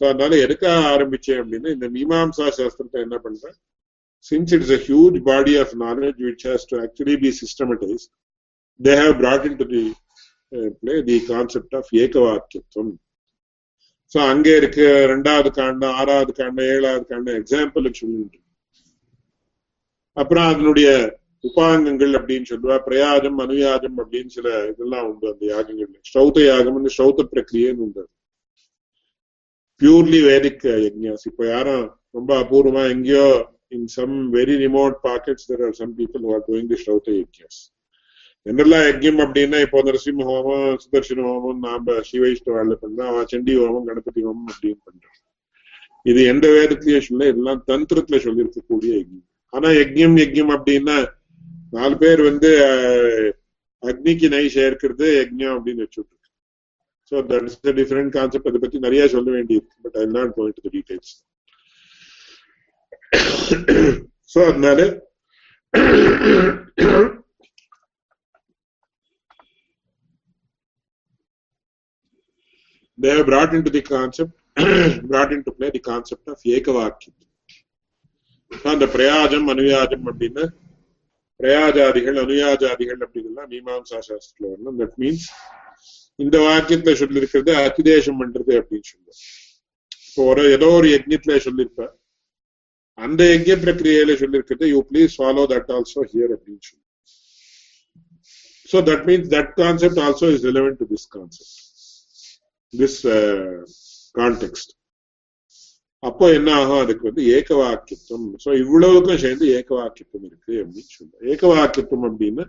[0.00, 3.56] சோ அதனால எதுக்காக ஆரம்பிச்சேன் அப்படின்னா இந்த மீமாம்சா சாஸ்திரத்தை என்ன பண்றேன்?
[4.30, 7.96] Since it's a huge body of knowledge which has to actually be be
[8.80, 9.82] they have brought in to the
[10.82, 12.92] play the concept of ஏகவாக்கியத்துவம்
[14.12, 14.80] so அங்கே இருக்க
[15.12, 18.38] ரெண்டாவது காண்டம் ஆறாவது காண்டம் ஏழாவது காண்டம் எக்ஸாம்பிளுக்கு சொல்லிட்டு.
[20.16, 20.88] அப்புறம் அதனுடைய
[21.44, 25.96] உபாங்கங்கள் அப்படின்னு சொல்லுவா பிரயாஜம் அனுயாஜம் அப்படின்னு சில இதெல்லாம் உண்டு அந்த யாகங்கள்ல.
[26.10, 28.02] ஸ்ரௌத யாகம்னு ஸ்ரௌத பிரக்கிரியன்னு உண்டு
[29.80, 31.84] பியூர்லி வேதிக் யஜ்யாஸ் இப்போ யாரும்
[32.16, 33.26] ரொம்ப அபூர்வமா எங்கேயோ
[33.76, 37.60] in some very remote pockets there are some people who are doing the Shrauta யஜ்யாஸ்
[38.46, 44.20] ஜென்ரலா யஜ்யம் அப்படின்னா இப்போ நரசிம்ம ஹோமம் சுதர்சன ஹோமம் நாம சிவைஷ்டவாழ்ல பண்றோம் அவன் சண்டி ஹோமம் கணபதி
[44.28, 45.18] ஹோமம் அப்படின்னு பண்றான்.
[46.06, 49.26] இது எந்த வேதத்திலயும் சொல்ல எல்லாம் தந்திரத்துல சொல்லியிருக்கக்கூடிய யஜ்யம்.
[49.52, 50.96] ஆனா யஜ்யம் யஜ்யம் அப்படின்னா
[51.72, 52.50] நாலு பேர் வந்து
[53.82, 56.14] அக்னிக்கு நை சேர்க்கிறது யஜ்யம் அப்படின்னு வச்சுட்டு
[57.10, 60.70] so that is different concept அதை பத்தி நிறைய சொல்ல வேண்டியிருக்கு but I not going to
[60.70, 61.12] details
[64.32, 64.80] so அதனால
[72.98, 74.34] they have brought into the concept
[75.10, 77.18] brought into play the concept of ஏகவாக்கியம்
[78.62, 80.44] அந்த பிரயாஜம் அனுயாஜம் அப்படின்னு
[81.40, 84.78] பிரயாஜாதிகள் அனுயாஜாதிகள் அப்படின்னா மீமாம்சா சாஸ்திரத்துல வரணும்.
[84.78, 85.26] தட் மீன்ஸ்
[86.24, 89.18] இந்த வாக்கியத்துல சொல்லியிருக்கிறது அதிதேசம் பண்றது அப்படின்னு சொல்லுவோம்.
[90.08, 91.82] இப்போ ஒரு ஏதோ ஒரு யஜ்யத்துல சொல்லியிருப்ப
[92.98, 96.86] அந்த யஜ்ய பிரக்கிரியில சொல்லியிருக்கிறது you please follow that also here அப்படின்னு சொல்லி
[98.68, 101.56] so that means that concept also is relevant to this concept
[102.74, 103.00] this
[104.14, 104.68] context
[106.02, 106.82] அப்போ என்ன ஆகும்?
[106.82, 111.24] அதுக்கு வந்து ஏக வாக்கியத்துவம் ஸோ இவ்வளவுக்கும் சேர்ந்து ஏக வாக்கியத்துவம் இருக்கு அப்படின்னு சொல்லுவோம்.
[111.32, 112.44] ஏக வாக்கியத்துவம் அப்படின்னு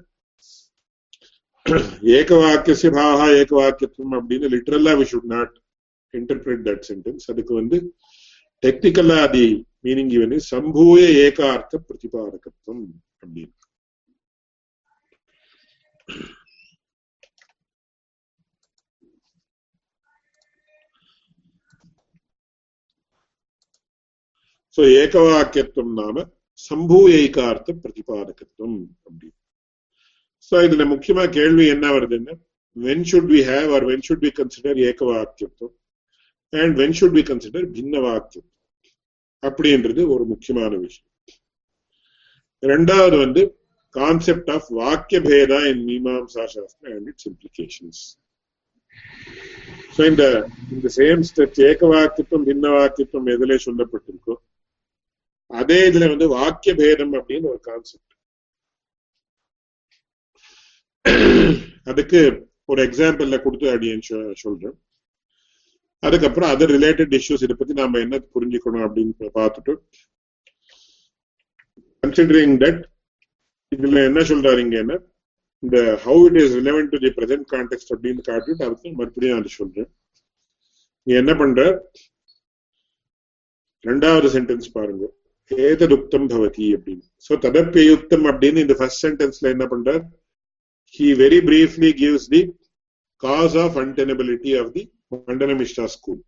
[2.11, 5.55] ஏகவாக்கிய பாவா ஏகவாக்கியத்துவம் அப்படின்னு லிட்ரலா we should not
[6.13, 7.77] interpret that sentence அதுக்கு வந்து
[8.63, 9.45] டெக்னிக்கலா தி
[9.85, 12.85] மீனிங் இவனு சம்பூய ஏகார்த்த பிரதிபாதகத்துவம்
[13.21, 13.53] அப்படின்னு
[24.77, 26.23] சோ ஏகவாக்கியத்துவம் நாம
[26.59, 29.37] சம்பூயைகார்த்த பிரதிபாதகத்துவம் அப்படின்னு
[30.41, 32.35] சோ இதுல முக்கியமா கேள்வி என்ன வருதுன்னா
[32.77, 35.73] when should we have or when consider we consider ஏகவாக்கியத்துவம்?
[36.53, 38.47] வென் when வி கன்சிடர் பின்ன பின்னவாக்கியம்
[39.43, 41.07] அப்படின்றது ஒரு முக்கியமான விஷயம்.
[42.63, 43.41] ரெண்டாவது வந்து
[43.95, 48.01] கான்செப்ட் ஆஃப் வாக்கிய பேதா இன் மீமாம்சா சாஸ்திரம் அண்ட் இட்ஸ் இம்ப்ளிகேஷன்ஸ்
[49.95, 50.23] ஸோ இந்த
[50.71, 54.35] இந்த சேம் ஸ்டெப் ஏகவாக்கியத்துவம் பின்னவாக்கியத்துவம் எதுல சொல்லப்பட்டிருக்கோ
[55.51, 58.10] அதே இதுல வந்து வாக்கிய பேதம் அப்படின்னு ஒரு கான்செப்ட்
[61.91, 62.19] அதுக்கு
[62.65, 64.75] ஒரு எக்ஸாம்பிள்ல கொடுத்து அப்படின்னு சொல்றேன்.
[65.99, 69.73] அதுக்கப்புறம் அதர் ரிலேட்டட் இஷ்யூஸ் இதை பத்தி நாம என்ன புரிஞ்சுக்கணும் அப்படின்னு பார்த்துட்டு
[72.03, 72.81] கன்சிடரிங் தட்
[73.75, 74.95] இதுல என்ன சொல்றாரு இங்க என்ன?
[75.63, 79.89] இந்த how it is relevant to the present context அப்படின்னு காட்டிட்டு அதுக்கு மறுபடியும் அதை சொல்றேன்.
[81.07, 81.91] நீ என்ன பண்ற?
[83.85, 85.05] ரெண்டாவது சென்டென்ஸ் பாருங்க.
[85.51, 87.05] ஏததுக்தம் பவதி அப்படின்னு.
[87.27, 89.89] சோ ததப்பியுக்தம் அப்படின்னு இந்த ஃபர்ஸ்ட் சென்டென்ஸ்ல என்ன பண்ற
[90.94, 92.42] he very briefly gives the
[93.22, 96.18] cause of untenability of the Mandana school.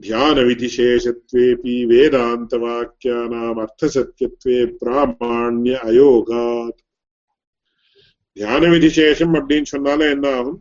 [0.00, 6.80] ध्यानविधिशेषत्वेऽपि वेदान्तवाक्यानाम् अर्थसत्यत्वे प्रामाण्य अयोगात्
[8.36, 10.58] தியானவிதிசேஷம் அப்படின்னு சொன்னால என்ன ஆகும்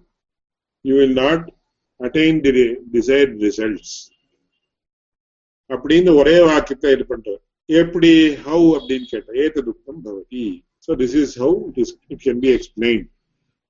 [0.86, 1.46] you will not
[2.00, 2.52] attain the
[2.94, 3.96] desired results
[5.70, 8.12] அப்படின்னு ஒரே வாக்கியத்தை இது பண்றாரு எப்படி
[8.46, 10.46] ஹவு அப்படின்னு கேட்ட ஏத்த துக்கம் பவதி
[10.89, 13.05] so this is how it is it can be explain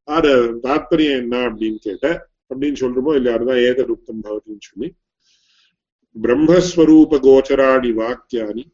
[0.08, 0.26] ஆட
[0.64, 2.06] தாத்பரியம் என்ன அப்படின்னு கேட்ட
[2.50, 4.88] அப்படின்னு சொல்றோமோ இல்லை அதுதான் ஏத ரூபம் பவதின்னு சொல்லி
[6.16, 8.64] பிரம்மஸ்வரூப கோச்சராணி வாக்கியானி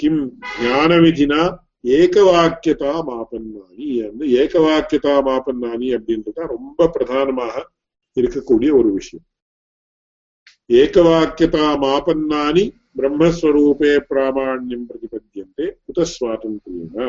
[0.00, 0.22] கிம்
[0.62, 1.42] ஞான விதினா
[1.96, 7.54] ஏகவாக்கியதா மாபன்னானி அந்த ஏகவாக்கியதா மாபன்னானி அப்படின்றத ரொம்ப பிரதானமாக
[8.16, 9.26] இருக்கக்கூடிய ஒரு விஷயம்
[10.70, 12.64] ஏகவாக்கியதா மாபன்னானி
[12.96, 17.06] பிரம்மஸ்வரூபே பிராமாண்யம் பிரதிபத்தியந்தே உத சுவாதந்திரேன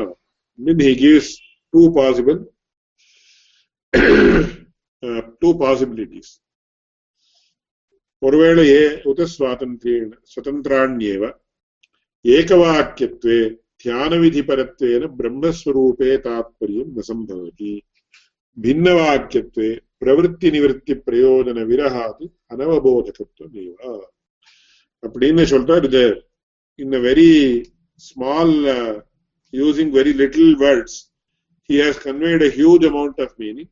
[0.59, 1.39] then he gives
[1.73, 2.45] two possible
[5.03, 6.39] uh, two possibilities.
[8.21, 11.25] पूर्वेणये उत स्वातन्त्र्येण स्वतन्त्राण्येव
[12.25, 13.37] एकवाक्यत्वे
[13.83, 17.73] ध्यानविधिपरत्वेन ब्रह्मस्वरूपे तात्पर्यं न सम्भवति
[18.57, 19.69] भिन्नवाक्यत्वे
[20.01, 23.73] प्रवृत्तिनिवृत्तिप्रयोजनविरहात् अनवबोधकत्वमेव
[25.03, 26.01] அப்படின்னு சொல்றார் இது
[26.79, 27.31] in very
[28.01, 28.93] small uh,
[29.53, 30.93] using very little words
[31.69, 33.69] he has conveyed a huge amount of meaning.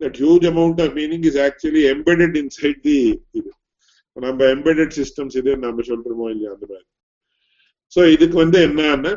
[0.00, 2.98] That huge amount of meaning is actually embedded inside the
[3.38, 3.50] இது
[4.16, 6.86] நம்ம எம்பெடட் சிஸ்டம்ஸ் இது நம்ம சொல்றோமோ இல்லையா அந்த மாதிரி.
[7.94, 9.12] ஸோ இதுக்கு வந்து என்னன்னா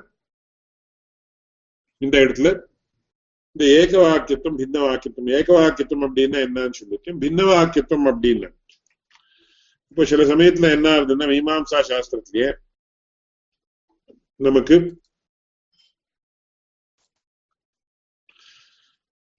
[2.01, 2.49] இந்த இடத்துல
[3.55, 8.49] இந்த ஏக வாக்கியத்துவம் பின்ன வாக்கியத்துவம் ஏக வாக்கியத்துவம் அப்படின்னா என்னன்னு சொல்லியிருக்கேன் பின்ன வாக்கியத்துவம் அப்படின்னு.
[9.91, 12.49] இப்போ சில சமயத்துல என்ன ஆகுதுன்னா மீமாம்சா சாஸ்திரத்திலேயே
[14.47, 14.75] நமக்கு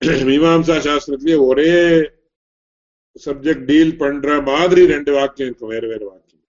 [0.29, 1.73] மீமாம்சா சாஸ்திரத்திலேயே ஒரே
[3.25, 6.45] சப்ஜெக்ட் டீல் பண்ற மாதிரி ரெண்டு வாக்கியம் இருக்கும் வேற வேற வாக்கியம்.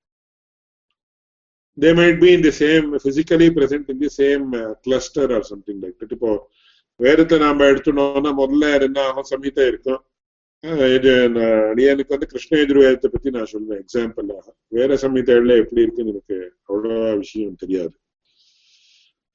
[1.78, 4.46] They might be in the same physically present in the same
[4.86, 6.32] cluster or something like that இப்போ
[7.00, 10.02] வேதத்தை நாம எடுத்துனோம்னா முதல்ல என்ன ஆகும் சமீதம் இருக்கும்.
[10.98, 11.12] இது
[12.14, 14.46] வந்து கிருஷ்ண எதிர்வேதத்தை பத்தி நான் சொல்றேன் எக்ஸாம்பிளாக
[14.78, 16.38] வேற சமயத்துல எப்படி இருக்குன்னு எனக்கு
[16.70, 17.94] அவ்வளவு விஷயம் தெரியாது.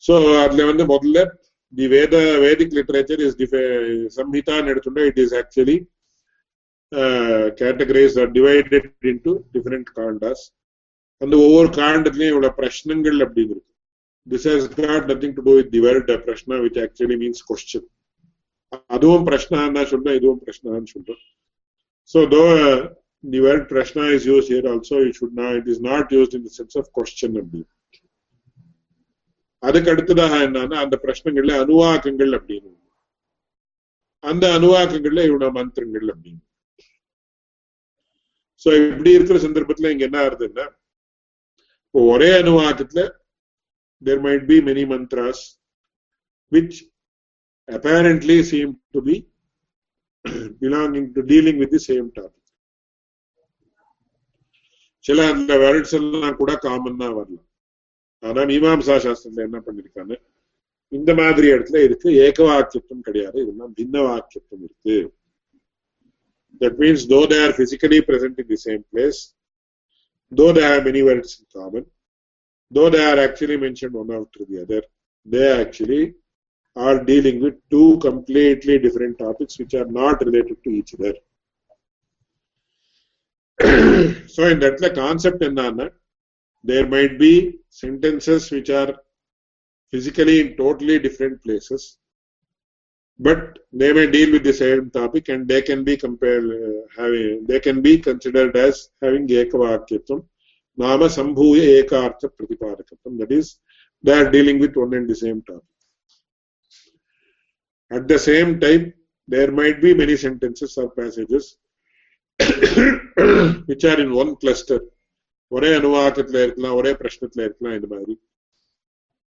[0.03, 0.15] சோ
[0.45, 1.21] அதுல வந்து முதல்ல
[1.73, 3.39] தி வேத வேதிக் லிட்டரேச்சர் இஸ்
[4.19, 5.79] சம்ஹிதான்னு எடுத்துட்டா it is actually
[7.61, 10.45] categorise or divided into different kandas
[11.21, 13.67] அந்த ஒவ்வொரு காண்டத்திலையும் இவ்வளவு பிரச்சனைகள் அப்படின்னு இருக்கு
[14.27, 17.89] this has got nothing to do with the world prashna which actually means question
[18.97, 21.23] அதுவும் பிரஷ்னா சொல்றேன் இதுவும் பிரஷ்னான்னு சொல்றேன்
[22.11, 22.89] so though uh,
[23.25, 26.43] the word prashna is used here also it should not it is not used in
[26.43, 27.61] the sense of question அப்படி
[29.67, 32.71] அதுக்கு அடுத்ததாக என்னன்னா அந்த பிரச்சனைகள்ல அனுவாக்கங்கள் அப்படின்னு
[34.25, 36.43] அந்த அனுவாக்கங்கள்ல இவன மந்திரங்கள் அப்படின்னு.
[38.63, 40.67] சோ இப்படி இருக்கிற சந்தர்ப்பத்துல இங்க என்ன ஆகுதுன்னா
[41.87, 43.03] இப்போ ஒரே அனுவாக்கத்துல
[44.03, 45.39] there might be many mantras
[46.53, 46.75] which
[47.69, 49.15] apparently seem to be
[50.63, 52.45] belonging to dealing with the same topic.
[55.05, 57.48] சில அந்த வேர்ட்ஸ் எல்லாம் கூட காமன் தான் வரலாம்.
[58.23, 60.15] ஆனா மீமாம்சா சாஸ்திரத்துல என்ன பண்ணிருக்காங்க?
[60.93, 63.39] இந்த மாதிரி இடத்துல இதுக்கு ஏக வாக்கியத்துவம் கிடையாது.
[63.43, 64.97] இதெல்லாம் பின்ன வாக்கியத்துவம் இருக்கு.
[66.61, 69.21] That means though they are physically present in the same place
[70.33, 71.89] though they have many words in common
[72.73, 74.89] though they are actually mention one after the other
[75.27, 76.03] they actually
[76.77, 81.15] are dealing with two completely different topics which are not related to each other.
[84.27, 85.87] so in that concept என்னன்னா
[86.71, 87.33] there might be
[87.83, 88.93] sentences which are
[89.91, 91.83] physically in totally different places
[93.19, 97.45] but they may deal with the same topic and they can be compared uh, having
[97.49, 100.21] they can be considered as having ekavakyatvam
[100.83, 103.49] nama sambhuya ekartha pratipadakatvam that is
[104.07, 105.65] they are dealing with one and the same topic.
[107.97, 108.83] At the same time
[109.27, 111.45] there might be many sentences or passages
[113.69, 114.81] which are in one cluster
[115.53, 118.15] ஒரே அனுவாக்கத்துல இருக்கலாம் ஒரே பிரச்சனத்துல இருக்கலாம் இந்த மாதிரி.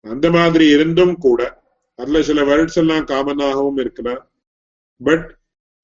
[0.06, 1.42] அந்த மாதிரி இருந்தும் கூட
[2.00, 4.22] அதுல சில வேர்ட்ஸ் எல்லாம் காமனாகவும் இருக்கலாம்.
[5.02, 5.26] But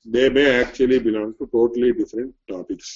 [0.06, 2.94] they may actually belong to totally different topics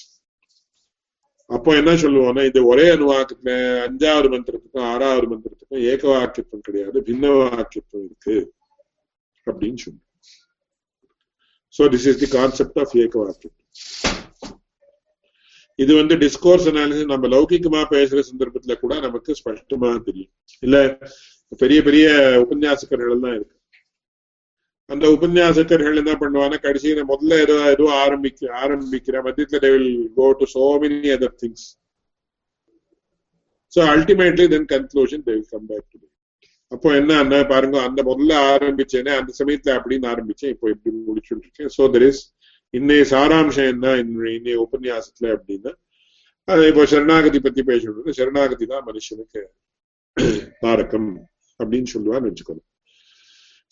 [1.50, 3.52] அப்போ என்ன சொல்லுவோம்னா இது ஒரே அனுவாக்கத்துல
[3.84, 8.36] அஞ்சாவது மந்திரத்துக்கும் ஆறாவது மந்திரத்துக்கும் ஏக வாக்கியத்துவம் கிடையாது பின்ன வாக்கியத்துவம் இருக்கு
[9.46, 10.04] அப்படின்னு சொல்லுவோம்.
[11.74, 14.27] So this is the concept of ஏக வாக்கியத்துவம்.
[15.78, 20.32] இது வந்து டிஸ்கோர்ஸ் அனாலிசிஸ் நம்ம லௌகிகமா பேசுற சந்தர்ப்பத்துல கூட நமக்கு ஸ்பஷ்டமா தெரியும்.
[20.66, 20.76] இல்ல
[21.62, 22.06] பெரிய பெரிய
[22.44, 23.54] உபன்யாசகர்கள் எல்லாம் இருக்கு.
[24.90, 26.56] அந்த உபன்யாசகர்கள் என்ன பண்ணுவாங்க?
[26.66, 31.66] கடைசியில முதல்ல ஏதோ ஏதோ ஆரம்பிக்க ஆரம்பிக்கிற மத்தியத்துல they will go to so many other things
[33.72, 36.06] so ultimately then conclusion they will come back to
[36.72, 40.52] அப்போ என்ன பாருங்க அந்த முதல்ல ஆரம்பிச்சேனே அந்த சமயத்துல அப்படின்னு ஆரம்பிச்சேன்.
[40.54, 41.70] இப்போ எப்படி முடிச்சுட்டு இருக்கேன்.
[41.76, 42.22] சோ தெர் இஸ்
[42.74, 43.92] இன்னைய சாராம்சம் என்ன
[44.36, 45.72] இன்னைய உபன்யாசத்துல அப்படின்னா
[46.48, 49.42] அது இப்போ சரணாகதி பத்தி பேசணும் சரணாகதி தான் மனுஷனுக்கு
[50.62, 51.10] தாரகம்
[51.60, 52.66] அப்படின்னு சொல்லுவான்னு வச்சுக்கணும்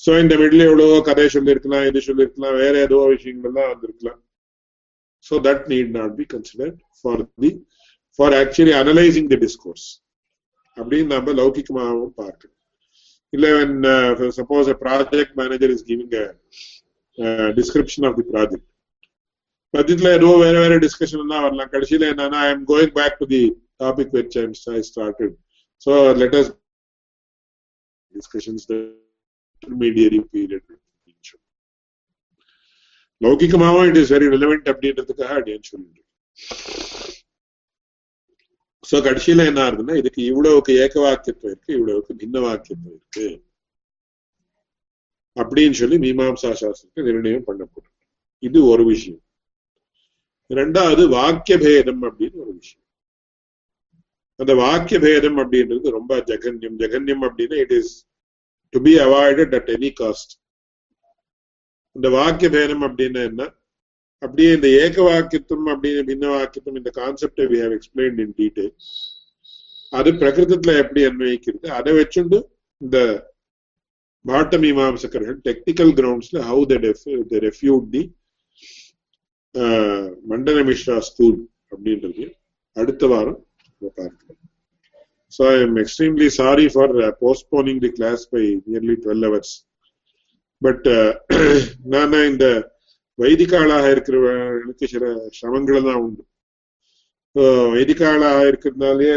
[0.03, 4.21] சோ இந்த மிடில் எவ்வளவோ கதை சொல்லியிருக்கலாம் இது சொல்லியிருக்கலாம் வேற ஏதோ விஷயங்கள்லாம் வந்திருக்கலாம்.
[5.27, 7.51] So that need not be considered for the
[8.19, 9.87] for actually analysing the discourse
[10.77, 12.59] அப்படின்னு நம்ம லௌகிகமாகவும் பார்க்கணும்.
[13.33, 13.47] இல்ல
[14.39, 16.13] suppose project manager is giving
[17.59, 18.69] description of the project
[19.79, 21.71] மத்தியத்துல ஏதோ வேற வேற டிஸ்கஷன் எல்லாம் வரலாம்.
[21.75, 23.43] கடைசியில என்னன்னா I am going back to the
[23.85, 24.37] topic which
[24.77, 25.35] I started
[25.87, 26.51] so let us
[28.15, 30.73] discussions intermediary period
[33.21, 36.03] லௌகிகமாவும் it is very relevant அப்படின்றதுக்காக அப்படின்னு சொல்லிட்டு
[38.85, 43.27] சோ கடைசியில என்ன ஆகுதுன்னா இதுக்கு இவ்வளவுக்கு ஏக வாக்கியத்துவம் இருக்கு இவ்வளவுக்கு பின்ன வாக்கியத்துவம் இருக்கு.
[45.37, 47.95] அப்படின்னு சொல்லி மீமாம்சா சாஸ்திரத்தை நிர்ணயம் பண்ணப்படும்.
[48.43, 49.23] இது ஒரு விஷயம்.
[50.51, 52.83] ரெண்டாவது வாக்கிய பேதம் அப்படின்னு ஒரு விஷயம்.
[54.41, 56.77] அந்த வாக்கிய பேதம் அப்படின்றது ரொம்ப ஜெகன்யம்.
[56.83, 57.93] ஜெகன்யம் அப்படின்னா it is
[58.75, 60.35] to be avoided at any cost
[61.97, 63.43] இந்த வாக்கிய பேதம் அப்படின்னா என்ன?
[64.23, 68.73] அப்படியே இந்த ஏக வாக்கியத்துவம் அப்படின்னு பின்ன வாக்கியத்துவம் இந்த கான்செப்டை we have explain in detail
[69.93, 71.67] அது பிரகிருதத்துல எப்படி அன்வயிக்கிறது?
[71.79, 72.39] அதை வச்சுண்டு
[72.81, 72.99] இந்த
[74.25, 76.63] பாட்ட மீமாம்சகர்கள் technical கிரவுண்ட்ஸ்ல how
[77.33, 78.03] they refute the
[80.31, 81.39] Mandana Mishra school
[81.73, 82.25] அப்படின்றது
[82.77, 83.41] அடுத்த வாரம்
[83.99, 84.41] பார்க்கலாம்.
[85.33, 89.55] So I am extremely sorry for postponing the class by nearly twelve hours
[90.63, 90.87] but
[91.95, 92.47] நான் இந்த
[93.19, 95.05] வைதிகாளாக இருக்கிறவர்களுக்கு சில
[95.37, 96.23] சிரமங்கள் தான் உண்டு.
[97.75, 99.11] வைதிகாளாக இருக்கிறதுனாலே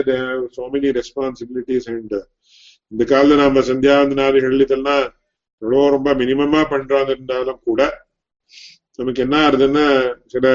[0.55, 2.15] சோ மெனி ரெஸ்பான்சிபிலிட்டிஸ் அண்ட்
[2.91, 5.03] இந்த காலத்துல நாம சந்தியாவந்தனாதிகள் இதெல்லாம்
[5.61, 7.81] எவ்வளோ ரொம்ப மினிமமா பண்றாங்க இருந்தாலும் கூட
[8.99, 9.85] நமக்கு என்ன ஆகுதுன்னா
[10.33, 10.45] சில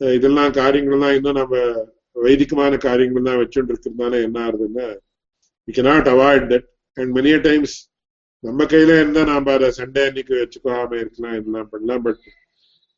[0.00, 1.56] இதெல்லாம் காரியங்கள்லாம் இன்னும் நம்ம
[2.16, 4.86] வைதிகமான காரியங்கள் தான் வச்சுட்டு இருக்கிறதுனால என்ன ஆகுதுன்னா
[5.68, 7.76] we cannot avoid that and many a times
[8.44, 12.02] நம்ம கையில இருந்தா நாம அதை சண்டே அன்னைக்கு வச்சுக்காம இருக்கலாம் இதெல்லாம் பண்ணலாம்.
[12.06, 12.20] பட்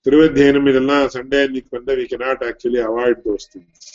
[0.06, 3.90] திருவத்தியனம் இதெல்லாம் சண்டே அன்னைக்கு வந்தா we cannot actually avoid those things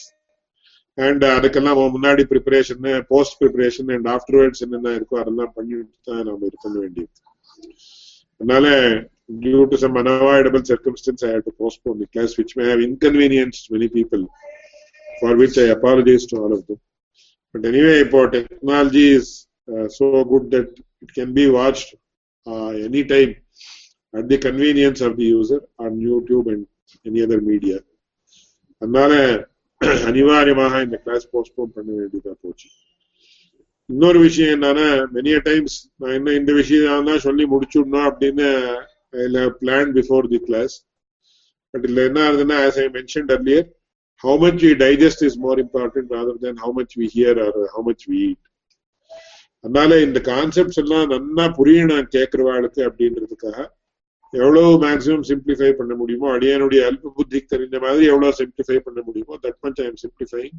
[0.98, 6.68] and அதுக்கெல்லாம் முன்னாடி preparation post preparation and afterwards என்னென்ன இருக்கோ அதெல்லாம் பண்ணிட்டு தான் நம்ம இருக்க
[6.78, 7.14] வேண்டியது.
[8.42, 8.68] அதனால
[9.41, 13.71] due to some unavoidable circumstance, I had to postpone the class, which may have inconvenienced
[13.71, 14.23] many people,
[15.21, 16.81] for which I apologize to all of them.
[17.55, 19.29] But anyway, for technology is
[19.69, 20.69] uh, so good that
[21.03, 21.95] it can be watched
[22.47, 23.37] uh, anytime
[24.15, 26.63] at the convenience of the user on YouTube and
[27.05, 27.79] any other media.
[28.83, 29.15] அதனால
[30.09, 32.69] அனிவாரியமாக இந்த class postpone பண்ண வேண்டியதா போச்சு
[33.89, 34.87] இன்னொரு விஷயம் என்னன்னா
[35.17, 38.49] many a times நான் என்ன இந்த விஷயம் தான் சொல்லி முடிச்சுடணும் அப்படின்னு
[39.16, 40.72] I'll have planned before the class.
[41.74, 43.64] But as I mentioned earlier,
[44.24, 47.82] how much we digest is more important rather than how much we hear or how
[47.82, 48.42] much we eat.
[49.64, 53.58] அதனால இந்த concepts எல்லாம் நல்லா புரியணும் கேட்கிறவாளுக்கு அப்படின்றதுக்காக
[54.34, 59.58] எவ்வளவு மேக்சிமம் சிம்பிளிஃபை பண்ண முடியுமோ அடியானுடைய அல்ப புத்திக்கு தெரிஞ்ச மாதிரி எவ்வளவு சிம்பிளிஃபை பண்ண முடியுமோ that
[59.66, 60.54] much I am simplifying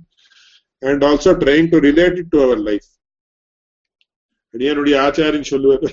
[0.83, 2.89] and also trying to related to our life
[4.55, 5.91] அடியானுடைய ஆச்சாரின்னு சொல்லுவது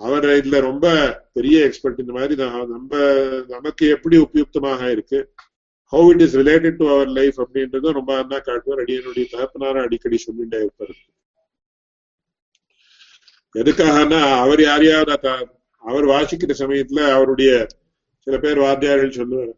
[0.00, 0.86] அவர் இதுல ரொம்ப
[1.32, 2.34] பெரிய எக்ஸ்பர்ட் இந்த மாதிரி
[2.68, 2.92] நம்ம
[3.48, 5.18] நமக்கு எப்படி உபயுக்தமாக இருக்கு?
[5.92, 8.82] How it is related to our life அப்படின்றதும் ரொம்ப அண்ணா காட்டுவார்.
[8.84, 10.96] அடியனுடைய தகப்பனார அடிக்கடி சொல்லிட்டே இருப்பார்.
[13.54, 15.12] எதுக்காகனா அவர் யாரையாவது
[15.84, 17.50] அவர் வாசிக்கிற சமயத்துல அவருடைய
[18.26, 19.54] சில பேர் வாத்தியார்கள் சொல்லுவார்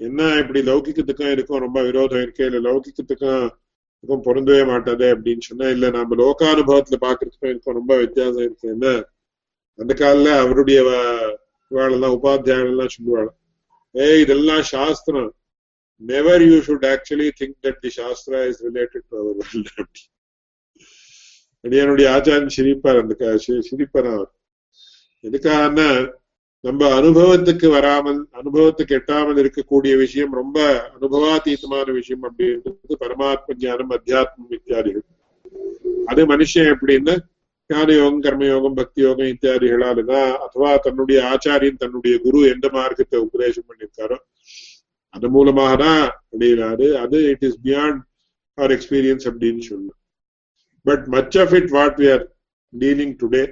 [0.00, 6.16] என்ன இப்படி லௌகிக்கத்துக்கும் இருக்கும் ரொம்ப விரோதம் இருக்கு இல்ல லௌகிக்கத்துக்கும் பொருந்தவே மாட்டாதே அப்படின்னு சொன்னா இல்ல நம்ம
[6.16, 8.88] லோகானுபவத்துல பாக்குறதுக்கும் இருக்கும் ரொம்ப வித்தியாசம் இருக்கு என்ன
[9.78, 10.78] அந்த காலில அவருடைய
[11.70, 13.30] இவாளெல்லாம் உபாத்தியாயெல்லாம் சொல்லுவாள்
[13.94, 15.30] ஏ இதெல்லாம் சாஸ்திரம்.
[16.02, 20.00] Never you should actually think that the shastra is related to our world
[21.54, 23.14] அப்படி என்னுடைய ஆச்சாரியன் சிரிப்பார் அந்த
[23.68, 24.30] சிரிப்பார் அவர்.
[25.24, 25.88] எதுக்காகனா
[26.64, 30.58] நம்ம அனுபவத்துக்கு வராமல் அனுபவத்துக்கு எட்டாமல் இருக்கக்கூடிய விஷயம் ரொம்ப
[30.96, 35.06] அனுபவாதீதமான விஷயம் அப்படின்றது பரமாத்ம ஜானம் அத்தியாத்மம் இத்தியாதிகள்
[36.06, 37.14] அது மனுஷன் எப்படின்னா
[37.70, 44.18] ஞானயோகம் கர்மயோகம் பக்தி யோகம் இத்தியாதிகளாலதான் அதுவா தன்னுடைய ஆச்சாரியன் தன்னுடைய குரு எந்த மார்க்கத்தை உபதேசம் பண்ணியிருக்காரோ
[45.14, 46.02] அது மூலமாக தான்
[46.34, 48.00] அடையிறாரு அது it is beyond
[48.58, 50.00] our experience அப்படின்னு சொல்லணும்
[50.86, 52.24] but much of it what we are
[52.72, 53.42] dealing today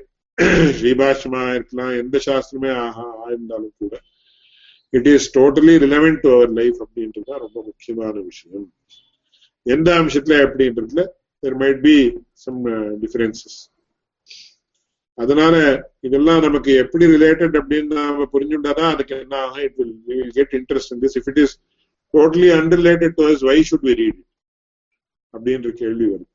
[0.78, 3.94] Sribhashya இருக்கலாம் எந்த சாஸ்திரமே ஆஹா ஆயிருந்தாலும் கூட
[4.92, 8.66] it is totally relevant to our life அப்படின்றது ரொம்ப முக்கியமான விஷயம்.
[9.66, 11.02] எந்த அம்சத்துல அப்படின்றதுல
[11.42, 11.96] there might be
[12.44, 12.58] some
[13.00, 13.56] differences
[15.18, 15.54] அதனால
[16.00, 19.62] இதெல்லாம் நமக்கு எப்படி ரிலேட்டட் அப்படின்னு நாம புரிஞ்சுட்டாதான் அதுக்கு என்ன ஆகும்?
[19.62, 21.54] It will will get interest in this if it is
[22.14, 24.20] totally unrelated to why should we read
[25.34, 26.28] அப்படின்ற கேள்வி வருது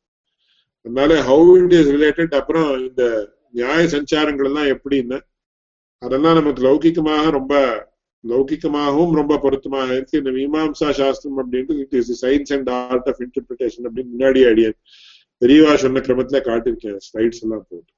[0.85, 3.03] அதனால ஹவு இட் இஸ் ரிலேட்டட் அப்புறம் இந்த
[3.51, 5.19] நியாய சஞ்சாரங்கள் எல்லாம் எப்படின்னு
[6.01, 7.53] அதெல்லாம் நமக்கு லௌகிக்கமாக ரொம்ப
[8.23, 10.17] லௌகிக்கமாகவும் ரொம்ப பொருத்தமாக இருக்கு.
[10.17, 14.77] இந்த மீமாம்சா சாஸ்திரம் அப்படின்றது it is science and art of interpretation அப்படின்னு முன்னாடி அடியன்
[15.41, 17.93] பெரியவா சொன்ன கிரமத்துல காட்டிருக்கேன் ஸ்லைட்ஸ் எல்லாம் போட்டு.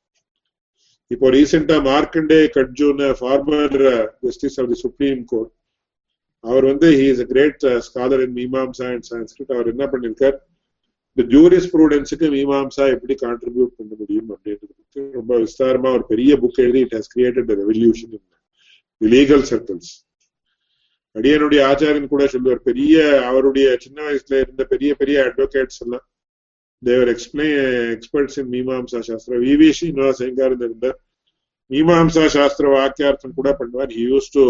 [1.12, 3.76] இப்போ ரீசெண்டா Markandey கட்ஜூன் former
[4.24, 5.51] justice of the supreme court
[6.43, 10.38] அவர் வந்து he is a great scholar in Mimamsa and Sanskrit அவர் என்ன பண்ணிருக்கார்?
[11.18, 14.78] இந்த ஜூரிஸ் ப்ரூடன்ஸுக்கு மீமாம்சா எப்படி கான்ட்ரிபியூட் பண்ண முடியும் அப்படின்றது
[15.14, 18.16] ரொம்ப விஸ்தாரமா ஒரு பெரிய புக் எழுதி it has created revolution
[19.01, 19.91] legal circles
[21.16, 22.95] அடியனுடைய ஆச்சாரியன் கூட சொல்லுவார் பெரிய
[23.30, 26.05] அவருடைய சின்ன வயசுல இருந்த பெரிய பெரிய அட்வொகேட்ஸ் எல்லாம்
[26.84, 27.55] தேவர் எக்ஸ்பிளைன்
[27.95, 30.97] எக்ஸ்பர்ட்ஸ் இன் மீமாம்சா சாஸ்திர விவி ஸ்ரீனிவாஸ் எங்காருந்து இருந்தார்
[31.71, 34.45] மீமாம்சா சாஸ்திர வாக்கியார்த்தம் கூட பண்ணுவார் he use to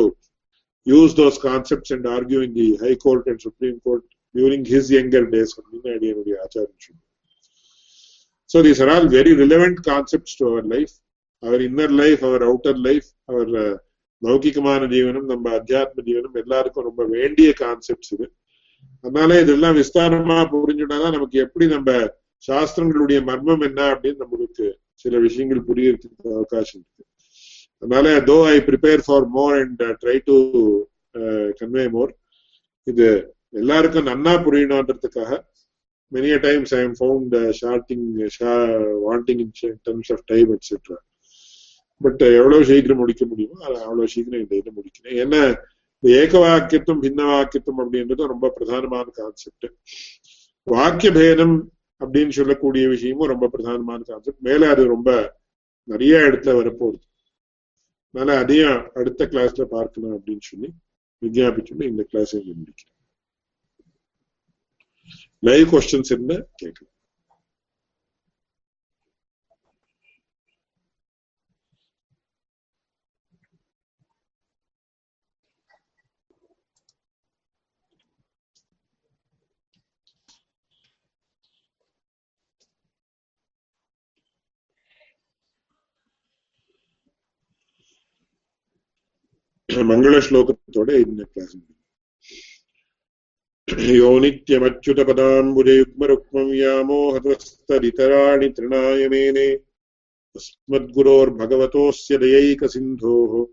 [0.88, 4.05] use those concepts and argue in the high court and supreme court
[4.36, 6.99] during his younger days அப்படின்னு அடியனுடைய ஆச்சாரியன்
[8.49, 10.93] So these are all very relevant concepts to our life
[11.43, 13.75] our inner life, our outer life, our uh,
[14.21, 18.25] லௌகிகமான ஜீவனம் நம்ம அத்தியாத்ம ஜீவனம் எல்லாருக்கும் ரொம்ப வேண்டிய கான்செப்ட்ஸ் இது.
[19.03, 21.89] அதனால இதெல்லாம் விஸ்தாரமா புரிஞ்சுட்டாதான் நமக்கு எப்படி நம்ம
[22.43, 24.65] சாஸ்திரங்களுடைய மர்மம் என்ன அப்படின்னு நம்மளுக்கு
[25.05, 27.03] சில விஷயங்கள் புரியறதுக்கு அவகாசம் இருக்கு.
[27.83, 30.35] அதனால though I prepare for more and try to
[31.59, 32.11] convey more
[32.87, 33.07] இது
[33.53, 35.31] எல்லாருக்கும் நன்னா புரியணுன்றதுக்காக
[36.11, 38.07] many times I am found shorting
[39.03, 39.53] wanting in
[39.87, 40.89] terms of time terms
[42.01, 45.41] but uh, எவ்வளவு சீக்கிரம் முடிக்க முடியுமோ அவ்வளவு சீக்கிரம் இந்த இதை முடிக்கிறேன் ஏன்னா
[46.03, 49.67] இந்த ஏக வாக்கியத்தும் பின்ன வாக்கியத்தும் அப்படின்றது ரொம்ப பிரதானமான கான்செப்ட்
[50.67, 51.55] வாக்கிய பேதம்
[52.02, 55.39] அப்படின்னு சொல்லக்கூடிய விஷயமும் ரொம்ப பிரதானமான கான்செப்ட் மேல அது ரொம்ப
[55.84, 57.02] நிறைய இடத்துல வரப்போகுது.
[58.12, 60.70] அதனால அதையும் அடுத்த கிளாஸ்ல பார்க்கணும் அப்படின்னு சொல்லி
[61.22, 62.97] விஜயாபிச்சுட்டு இந்த கிளாஸ் முடிக்கிறேன்.
[65.39, 66.90] லைவ் கொஸ்டின்ஸ் இருந்தா கேட்கலாம்.
[89.84, 91.57] മംഗളശ്ലോകത്തോടെ ഇന്ന് ക്ലാസ്
[93.93, 99.57] യോ നിത്യമച്യുതപദാംബുജയുഗ്മരുക്മം വ്യാമോഹതസ്തരിതരാണി തൃണായമേനെ
[100.36, 103.45] अस्मद्गुरोर्भगवतोऽस्य दयैकसिन्धोः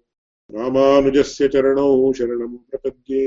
[0.51, 3.25] रामानुजस्य चरणौ शरणं प्रपद्ये